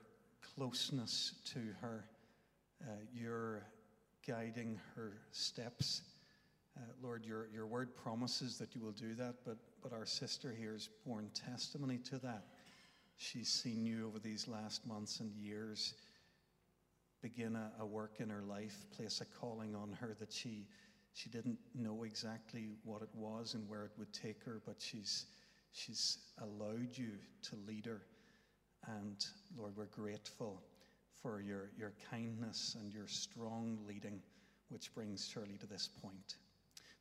closeness 0.55 1.33
to 1.53 1.59
her, 1.81 2.05
uh, 2.83 2.93
your 3.13 3.63
guiding 4.25 4.79
her 4.95 5.13
steps. 5.31 6.01
Uh, 6.77 6.81
Lord, 7.01 7.25
your, 7.25 7.47
your 7.53 7.67
word 7.67 7.95
promises 7.95 8.57
that 8.59 8.73
you 8.73 8.81
will 8.81 8.93
do 8.93 9.13
that, 9.15 9.35
but, 9.45 9.57
but 9.83 9.91
our 9.91 10.05
sister 10.05 10.53
here 10.57 10.73
has 10.73 10.89
borne 11.05 11.29
testimony 11.33 11.97
to 12.09 12.17
that. 12.19 12.45
She's 13.17 13.49
seen 13.49 13.85
you 13.85 14.07
over 14.07 14.19
these 14.19 14.47
last 14.47 14.87
months 14.87 15.19
and 15.19 15.31
years 15.33 15.95
begin 17.21 17.55
a, 17.55 17.71
a 17.79 17.85
work 17.85 18.15
in 18.19 18.29
her 18.29 18.41
life, 18.41 18.85
place 18.95 19.21
a 19.21 19.25
calling 19.39 19.75
on 19.75 19.95
her 19.99 20.15
that 20.19 20.31
she 20.31 20.65
she 21.13 21.29
didn't 21.29 21.59
know 21.75 22.03
exactly 22.03 22.69
what 22.83 23.01
it 23.01 23.09
was 23.13 23.53
and 23.53 23.67
where 23.67 23.83
it 23.83 23.91
would 23.97 24.13
take 24.13 24.43
her, 24.43 24.61
but 24.65 24.75
she's, 24.79 25.25
she's 25.73 26.17
allowed 26.41 26.97
you 26.97 27.11
to 27.43 27.55
lead 27.67 27.85
her. 27.85 28.01
And 28.87 29.23
Lord, 29.57 29.75
we're 29.75 29.85
grateful 29.85 30.61
for 31.21 31.41
your, 31.41 31.69
your 31.77 31.93
kindness 32.09 32.75
and 32.79 32.91
your 32.91 33.07
strong 33.07 33.77
leading, 33.87 34.21
which 34.69 34.93
brings 34.93 35.27
Shirley 35.27 35.57
to 35.59 35.67
this 35.67 35.89
point. 36.01 36.35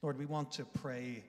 Lord, 0.03 0.19
we 0.19 0.27
want 0.27 0.51
to 0.53 0.65
pray 0.65 1.25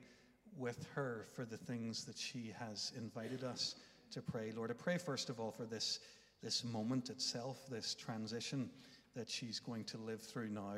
with 0.58 0.86
her 0.94 1.26
for 1.34 1.44
the 1.44 1.56
things 1.56 2.04
that 2.04 2.18
she 2.18 2.52
has 2.58 2.92
invited 2.96 3.44
us 3.44 3.76
to 4.10 4.20
pray. 4.20 4.52
Lord, 4.54 4.70
I 4.70 4.74
pray 4.74 4.98
first 4.98 5.30
of 5.30 5.40
all 5.40 5.50
for 5.50 5.64
this, 5.64 6.00
this 6.42 6.64
moment 6.64 7.08
itself, 7.08 7.66
this 7.70 7.94
transition 7.94 8.68
that 9.14 9.30
she's 9.30 9.58
going 9.58 9.84
to 9.84 9.98
live 9.98 10.20
through 10.20 10.50
now 10.50 10.76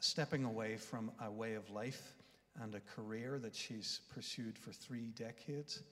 stepping 0.00 0.44
away 0.44 0.76
from 0.76 1.10
a 1.24 1.30
way 1.30 1.54
of 1.54 1.68
life 1.70 2.14
and 2.60 2.74
a 2.74 2.80
career 2.80 3.38
that 3.38 3.54
she's 3.54 4.00
pursued 4.12 4.58
for 4.58 4.72
three 4.72 5.08
decades. 5.16 5.82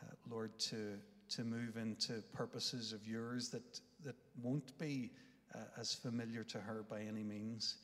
Uh, 0.00 0.06
Lord, 0.28 0.58
to, 0.58 0.98
to 1.30 1.44
move 1.44 1.76
into 1.76 2.22
purposes 2.32 2.92
of 2.92 3.06
yours 3.06 3.48
that, 3.50 3.80
that 4.04 4.16
won't 4.42 4.76
be 4.78 5.10
uh, 5.54 5.58
as 5.78 5.94
familiar 5.94 6.42
to 6.44 6.58
her 6.58 6.84
by 6.88 7.02
any 7.02 7.22
means. 7.22 7.76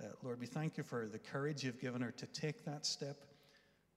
Uh, 0.00 0.06
Lord, 0.22 0.40
we 0.40 0.46
thank 0.46 0.76
you 0.76 0.84
for 0.84 1.06
the 1.06 1.18
courage 1.18 1.64
you've 1.64 1.80
given 1.80 2.00
her 2.00 2.12
to 2.12 2.26
take 2.26 2.64
that 2.64 2.86
step, 2.86 3.24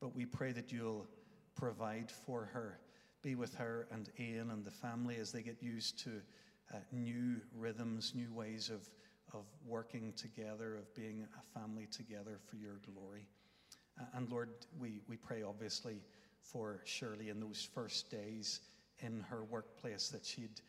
but 0.01 0.15
we 0.15 0.25
pray 0.25 0.51
that 0.51 0.71
you'll 0.71 1.07
provide 1.55 2.11
for 2.11 2.49
her. 2.51 2.79
Be 3.21 3.35
with 3.35 3.55
her 3.55 3.87
and 3.91 4.09
Ian 4.19 4.51
and 4.51 4.65
the 4.65 4.71
family 4.71 5.15
as 5.15 5.31
they 5.31 5.41
get 5.41 5.61
used 5.61 5.99
to 6.03 6.09
uh, 6.73 6.77
new 6.91 7.37
rhythms, 7.55 8.13
new 8.15 8.33
ways 8.33 8.69
of 8.69 8.89
of 9.33 9.45
working 9.65 10.13
together, 10.13 10.75
of 10.75 10.93
being 10.95 11.27
a 11.37 11.59
family 11.59 11.87
together 11.91 12.39
for 12.49 12.55
your 12.57 12.79
glory. 12.93 13.27
Uh, 13.99 14.05
and 14.15 14.29
Lord, 14.29 14.49
we, 14.79 15.01
we 15.07 15.17
pray 15.17 15.43
obviously 15.43 16.01
for 16.41 16.81
Shirley 16.85 17.29
in 17.29 17.39
those 17.39 17.67
first 17.73 18.09
days 18.11 18.61
in 18.99 19.21
her 19.29 19.43
workplace 19.43 20.09
that 20.09 20.25
she'd 20.25 20.61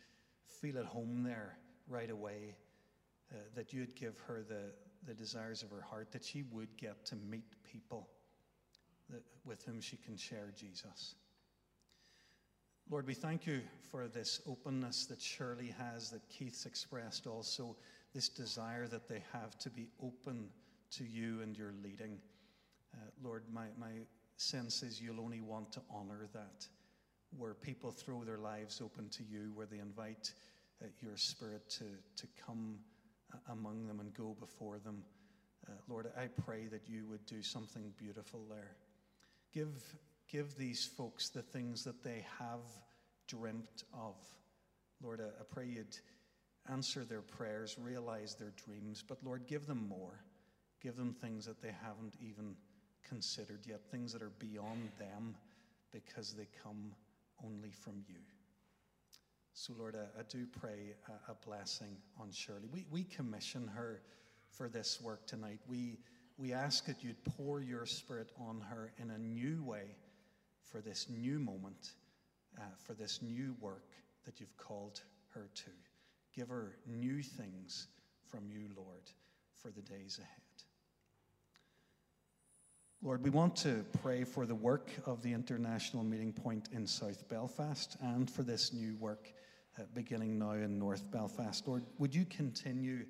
feel 0.47 0.77
at 0.77 0.85
home 0.85 1.23
there 1.23 1.57
right 1.87 2.09
away, 2.09 2.55
uh, 3.31 3.37
that 3.55 3.73
you'd 3.73 3.95
give 3.95 4.17
her 4.27 4.43
the, 4.47 4.71
the 5.07 5.13
desires 5.13 5.63
of 5.63 5.69
her 5.69 5.81
heart, 5.81 6.11
that 6.11 6.23
she 6.23 6.43
would 6.51 6.75
get 6.77 7.05
to 7.05 7.15
meet 7.15 7.45
people 7.63 8.09
that, 9.09 9.21
with 9.43 9.63
whom 9.63 9.81
she 9.81 9.97
can 9.97 10.17
share 10.17 10.51
Jesus. 10.55 11.15
Lord, 12.89 13.07
we 13.07 13.15
thank 13.15 13.47
you 13.47 13.61
for 13.89 14.07
this 14.07 14.41
openness 14.47 15.05
that 15.07 15.19
Shirley 15.19 15.73
has, 15.77 16.11
that 16.11 16.27
Keith's 16.29 16.65
expressed 16.65 17.25
also 17.25 17.75
this 18.15 18.29
desire 18.29 18.87
that 18.87 19.09
they 19.09 19.21
have 19.33 19.59
to 19.59 19.69
be 19.69 19.89
open 20.01 20.47
to 20.89 21.03
you 21.03 21.41
and 21.41 21.57
your 21.57 21.73
leading. 21.83 22.17
Uh, 22.93 22.99
Lord, 23.21 23.43
my, 23.53 23.65
my 23.77 23.91
sense 24.37 24.81
is 24.83 25.01
you'll 25.01 25.19
only 25.19 25.41
want 25.41 25.73
to 25.73 25.81
honor 25.93 26.27
that, 26.33 26.65
where 27.37 27.53
people 27.53 27.91
throw 27.91 28.23
their 28.23 28.37
lives 28.37 28.81
open 28.81 29.09
to 29.09 29.23
you, 29.23 29.51
where 29.53 29.65
they 29.65 29.79
invite 29.79 30.31
uh, 30.81 30.87
your 31.01 31.17
spirit 31.17 31.69
to, 31.69 31.83
to 32.15 32.27
come 32.45 32.77
uh, 33.33 33.37
among 33.51 33.85
them 33.85 33.99
and 33.99 34.13
go 34.13 34.33
before 34.39 34.79
them. 34.79 35.03
Uh, 35.67 35.73
Lord, 35.89 36.07
I 36.17 36.27
pray 36.27 36.67
that 36.67 36.87
you 36.87 37.05
would 37.09 37.25
do 37.25 37.43
something 37.43 37.91
beautiful 37.97 38.45
there. 38.49 38.77
Give, 39.53 39.75
give 40.31 40.55
these 40.55 40.85
folks 40.85 41.27
the 41.27 41.41
things 41.41 41.83
that 41.83 42.01
they 42.01 42.25
have 42.39 42.61
dreamt 43.27 43.83
of. 43.93 44.15
Lord, 45.03 45.19
I, 45.19 45.25
I 45.25 45.43
pray 45.49 45.67
you'd 45.67 45.97
answer 46.71 47.03
their 47.03 47.21
prayers, 47.21 47.77
realize 47.79 48.35
their 48.35 48.53
dreams, 48.65 49.03
but 49.07 49.23
Lord, 49.23 49.45
give 49.47 49.67
them 49.67 49.87
more. 49.87 50.23
Give 50.81 50.95
them 50.95 51.13
things 51.13 51.45
that 51.45 51.61
they 51.61 51.73
haven't 51.83 52.15
even 52.21 52.55
considered 53.07 53.65
yet, 53.67 53.81
things 53.89 54.13
that 54.13 54.21
are 54.21 54.33
beyond 54.39 54.89
them 54.99 55.35
because 55.91 56.33
they 56.33 56.47
come 56.63 56.93
only 57.43 57.71
from 57.71 58.03
you. 58.07 58.19
So, 59.53 59.73
Lord, 59.77 59.95
I, 59.95 60.19
I 60.19 60.23
do 60.29 60.45
pray 60.45 60.95
a, 61.07 61.31
a, 61.31 61.35
blessing 61.45 61.95
on 62.19 62.29
Shirley. 62.31 62.67
We, 62.71 62.85
we 62.91 63.03
commission 63.05 63.67
her 63.73 64.01
for 64.51 64.67
this 64.67 64.99
work 65.01 65.25
tonight. 65.27 65.59
We, 65.67 65.97
we 66.37 66.51
ask 66.51 66.85
that 66.87 67.03
you'd 67.03 67.23
pour 67.23 67.61
your 67.61 67.85
spirit 67.85 68.31
on 68.37 68.61
her 68.69 68.91
in 68.97 69.11
a 69.11 69.17
new 69.17 69.63
way 69.63 69.95
for 70.61 70.81
this 70.81 71.07
new 71.09 71.39
moment, 71.39 71.93
uh, 72.57 72.63
for 72.83 72.93
this 72.93 73.21
new 73.21 73.55
work 73.61 73.87
that 74.25 74.41
you've 74.41 74.57
called 74.57 75.01
her 75.33 75.49
to. 75.53 75.71
Give 76.35 76.49
her 76.49 76.75
new 76.85 77.23
things 77.23 77.87
from 78.29 78.49
you, 78.49 78.67
Lord, 78.75 79.09
for 79.61 79.71
the 79.71 79.81
days 79.81 80.19
ahead. 80.19 80.41
Lord, 83.01 83.23
we 83.23 83.29
want 83.29 83.55
to 83.57 83.85
pray 84.01 84.23
for 84.23 84.45
the 84.45 84.55
work 84.55 84.89
of 85.05 85.21
the 85.21 85.31
International 85.31 86.03
Meeting 86.03 86.33
Point 86.33 86.69
in 86.71 86.87
South 86.87 87.29
Belfast 87.29 87.95
and 88.01 88.29
for 88.29 88.43
this 88.43 88.73
new 88.73 88.95
work 88.95 89.31
uh, 89.77 89.83
beginning 89.93 90.39
now 90.39 90.53
in 90.53 90.79
North 90.79 91.09
Belfast. 91.11 91.67
Lord, 91.67 91.83
would 91.99 92.15
you 92.15 92.25
continue 92.25 93.05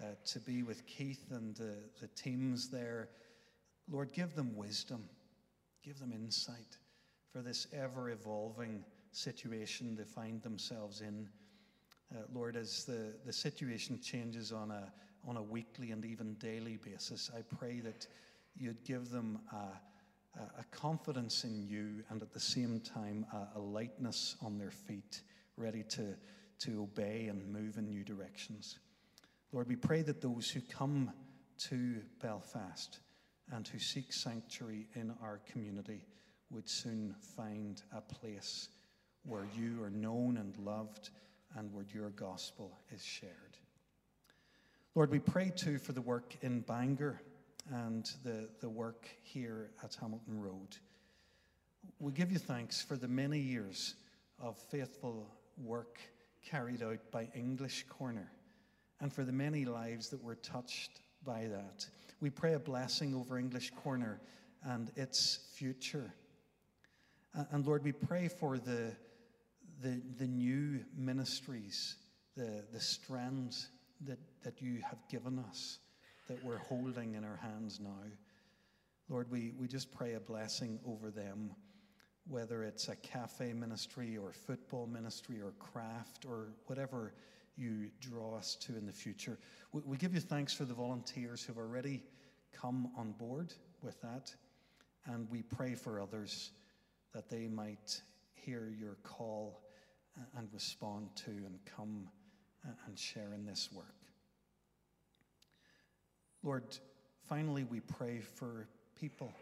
uh, 0.00 0.06
to 0.26 0.40
be 0.40 0.62
with 0.62 0.86
Keith 0.86 1.30
and 1.30 1.56
the, 1.56 1.74
the 2.00 2.08
teams 2.08 2.68
there? 2.68 3.08
Lord, 3.90 4.12
give 4.12 4.34
them 4.34 4.54
wisdom, 4.56 5.08
give 5.84 5.98
them 5.98 6.12
insight 6.12 6.76
for 7.32 7.40
this 7.40 7.66
ever 7.72 8.10
evolving 8.10 8.84
situation 9.12 9.96
they 9.96 10.04
find 10.04 10.42
themselves 10.42 11.00
in. 11.00 11.28
Uh, 12.12 12.24
Lord, 12.34 12.56
as 12.56 12.84
the, 12.84 13.14
the 13.24 13.32
situation 13.32 13.98
changes 13.98 14.52
on 14.52 14.70
a, 14.70 14.92
on 15.26 15.38
a 15.38 15.42
weekly 15.42 15.92
and 15.92 16.04
even 16.04 16.34
daily 16.34 16.76
basis, 16.76 17.30
I 17.34 17.40
pray 17.56 17.80
that 17.80 18.06
you'd 18.54 18.84
give 18.84 19.08
them 19.08 19.38
a, 19.50 20.40
a 20.60 20.64
confidence 20.70 21.44
in 21.44 21.62
you 21.62 22.04
and 22.10 22.20
at 22.20 22.34
the 22.34 22.40
same 22.40 22.80
time 22.80 23.24
a, 23.32 23.58
a 23.58 23.60
lightness 23.60 24.36
on 24.42 24.58
their 24.58 24.70
feet, 24.70 25.22
ready 25.56 25.84
to, 25.90 26.14
to 26.60 26.82
obey 26.82 27.28
and 27.28 27.50
move 27.50 27.78
in 27.78 27.88
new 27.88 28.04
directions. 28.04 28.78
Lord, 29.50 29.68
we 29.68 29.76
pray 29.76 30.02
that 30.02 30.20
those 30.20 30.50
who 30.50 30.60
come 30.60 31.12
to 31.68 32.02
Belfast 32.20 33.00
and 33.52 33.66
who 33.66 33.78
seek 33.78 34.12
sanctuary 34.12 34.86
in 34.94 35.14
our 35.22 35.40
community 35.50 36.04
would 36.50 36.68
soon 36.68 37.14
find 37.36 37.82
a 37.96 38.02
place 38.02 38.68
where 39.24 39.46
you 39.56 39.82
are 39.82 39.90
known 39.90 40.36
and 40.36 40.58
loved 40.58 41.08
and 41.56 41.72
where 41.72 41.84
your 41.92 42.10
gospel 42.10 42.78
is 42.94 43.04
shared. 43.04 43.58
Lord, 44.94 45.10
we 45.10 45.18
pray 45.18 45.52
too 45.54 45.78
for 45.78 45.92
the 45.92 46.00
work 46.00 46.36
in 46.42 46.60
Bangor 46.60 47.20
and 47.70 48.10
the, 48.24 48.48
the 48.60 48.68
work 48.68 49.08
here 49.22 49.70
at 49.82 49.94
Hamilton 49.94 50.40
Road. 50.40 50.76
We 51.98 52.12
give 52.12 52.30
you 52.30 52.38
thanks 52.38 52.82
for 52.82 52.96
the 52.96 53.08
many 53.08 53.38
years 53.38 53.94
of 54.38 54.58
faithful 54.58 55.28
work 55.56 55.98
carried 56.44 56.82
out 56.82 56.98
by 57.10 57.30
English 57.34 57.86
Corner 57.88 58.30
and 59.00 59.12
for 59.12 59.24
the 59.24 59.32
many 59.32 59.64
lives 59.64 60.08
that 60.10 60.22
were 60.22 60.36
touched 60.36 61.00
by 61.24 61.46
that. 61.46 61.86
We 62.20 62.30
pray 62.30 62.54
a 62.54 62.58
blessing 62.58 63.14
over 63.14 63.38
English 63.38 63.70
Corner 63.70 64.20
and 64.64 64.90
its 64.96 65.40
future. 65.54 66.14
And 67.50 67.66
Lord, 67.66 67.82
we 67.82 67.92
pray 67.92 68.28
for 68.28 68.58
the, 68.58 68.92
the, 69.82 70.00
the 70.18 70.28
new 70.28 70.80
ministries, 70.96 71.96
the, 72.36 72.64
the 72.72 72.80
strands 72.80 73.68
that, 74.06 74.18
that 74.44 74.62
you 74.62 74.80
have 74.88 74.98
given 75.10 75.38
us 75.38 75.78
that 76.28 76.42
we're 76.44 76.58
holding 76.58 77.14
in 77.14 77.24
our 77.24 77.36
hands 77.36 77.80
now. 77.80 77.90
Lord, 79.08 79.30
we, 79.30 79.52
we 79.58 79.66
just 79.66 79.92
pray 79.92 80.14
a 80.14 80.20
blessing 80.20 80.78
over 80.86 81.10
them, 81.10 81.50
whether 82.28 82.62
it's 82.62 82.88
a 82.88 82.96
cafe 82.96 83.52
ministry 83.52 84.16
or 84.16 84.32
football 84.32 84.86
ministry 84.86 85.40
or 85.40 85.52
craft 85.58 86.24
or 86.26 86.52
whatever 86.66 87.12
you 87.56 87.90
draw 88.00 88.36
us 88.36 88.56
to 88.62 88.76
in 88.76 88.86
the 88.86 88.92
future. 88.92 89.38
We, 89.72 89.82
we 89.84 89.96
give 89.96 90.14
you 90.14 90.20
thanks 90.20 90.54
for 90.54 90.64
the 90.64 90.74
volunteers 90.74 91.42
who've 91.42 91.58
already 91.58 92.04
come 92.52 92.90
on 92.96 93.12
board 93.12 93.52
with 93.82 94.00
that, 94.02 94.32
and 95.06 95.28
we 95.28 95.42
pray 95.42 95.74
for 95.74 96.00
others 96.00 96.52
that 97.12 97.28
they 97.28 97.48
might 97.48 98.00
hear 98.34 98.72
your 98.78 98.96
call 99.02 99.60
and 100.36 100.48
respond 100.52 101.08
to 101.16 101.30
and 101.30 101.58
come 101.76 102.08
and 102.86 102.98
share 102.98 103.32
in 103.34 103.44
this 103.44 103.70
work. 103.72 103.94
Lord, 106.42 106.76
finally, 107.28 107.64
we 107.64 107.80
pray 107.80 108.20
for 108.20 108.68
people. 108.98 109.32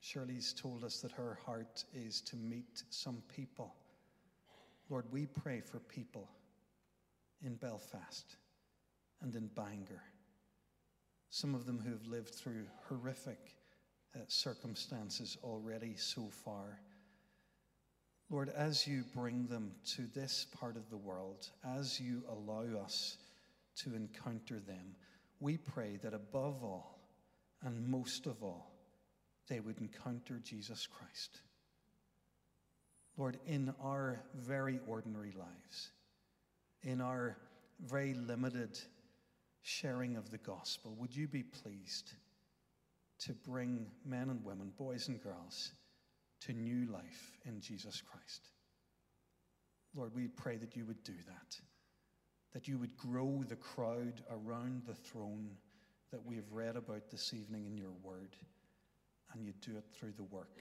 Shirley's 0.00 0.52
told 0.52 0.84
us 0.84 1.00
that 1.00 1.12
her 1.12 1.38
heart 1.46 1.84
is 1.94 2.20
to 2.22 2.36
meet 2.36 2.82
some 2.90 3.22
people. 3.34 3.74
Lord, 4.88 5.06
we 5.10 5.26
pray 5.26 5.60
for 5.60 5.78
people 5.78 6.28
in 7.44 7.54
Belfast 7.54 8.36
and 9.20 9.34
in 9.34 9.48
Bangor, 9.54 10.02
some 11.30 11.54
of 11.54 11.66
them 11.66 11.78
who 11.78 11.90
have 11.92 12.06
lived 12.06 12.34
through 12.34 12.66
horrific 12.88 13.54
uh, 14.14 14.20
circumstances 14.28 15.38
already 15.42 15.94
so 15.96 16.28
far. 16.28 16.80
Lord, 18.32 18.48
as 18.56 18.86
you 18.86 19.04
bring 19.14 19.46
them 19.46 19.72
to 19.94 20.06
this 20.14 20.46
part 20.58 20.78
of 20.78 20.88
the 20.88 20.96
world, 20.96 21.50
as 21.62 22.00
you 22.00 22.22
allow 22.30 22.64
us 22.82 23.18
to 23.84 23.94
encounter 23.94 24.58
them, 24.58 24.96
we 25.38 25.58
pray 25.58 25.98
that 26.02 26.14
above 26.14 26.64
all 26.64 26.98
and 27.60 27.86
most 27.86 28.24
of 28.26 28.42
all, 28.42 28.72
they 29.48 29.60
would 29.60 29.78
encounter 29.78 30.40
Jesus 30.42 30.86
Christ. 30.86 31.42
Lord, 33.18 33.38
in 33.44 33.74
our 33.82 34.22
very 34.34 34.80
ordinary 34.86 35.34
lives, 35.38 35.90
in 36.82 37.02
our 37.02 37.36
very 37.84 38.14
limited 38.14 38.78
sharing 39.60 40.16
of 40.16 40.30
the 40.30 40.38
gospel, 40.38 40.96
would 40.98 41.14
you 41.14 41.28
be 41.28 41.42
pleased 41.42 42.14
to 43.26 43.34
bring 43.34 43.88
men 44.06 44.30
and 44.30 44.42
women, 44.42 44.72
boys 44.78 45.08
and 45.08 45.22
girls, 45.22 45.72
to 46.46 46.52
new 46.52 46.90
life 46.90 47.32
in 47.44 47.60
Jesus 47.60 48.02
Christ? 48.10 48.48
Lord, 49.94 50.14
we 50.14 50.28
pray 50.28 50.56
that 50.56 50.76
you 50.76 50.84
would 50.86 51.02
do 51.04 51.14
that 51.26 51.60
that 52.52 52.68
you 52.68 52.78
would 52.78 52.96
grow 52.96 53.42
the 53.48 53.56
crowd 53.56 54.22
around 54.30 54.82
the 54.86 54.94
throne 54.94 55.50
that 56.10 56.24
we 56.24 56.36
have 56.36 56.52
read 56.52 56.76
about 56.76 57.10
this 57.10 57.32
evening 57.32 57.64
in 57.64 57.76
your 57.76 57.94
word, 58.02 58.36
and 59.32 59.44
you 59.44 59.52
do 59.60 59.76
it 59.76 59.84
through 59.94 60.12
the 60.16 60.22
work 60.24 60.58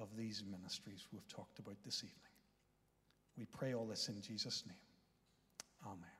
of 0.00 0.08
these 0.16 0.44
ministries 0.50 1.06
we've 1.12 1.26
talked 1.28 1.58
about 1.58 1.76
this 1.84 2.04
evening. 2.04 2.20
We 3.38 3.46
pray 3.46 3.74
all 3.74 3.86
this 3.86 4.08
in 4.08 4.20
Jesus' 4.20 4.64
name. 4.66 4.76
Amen. 5.86 6.15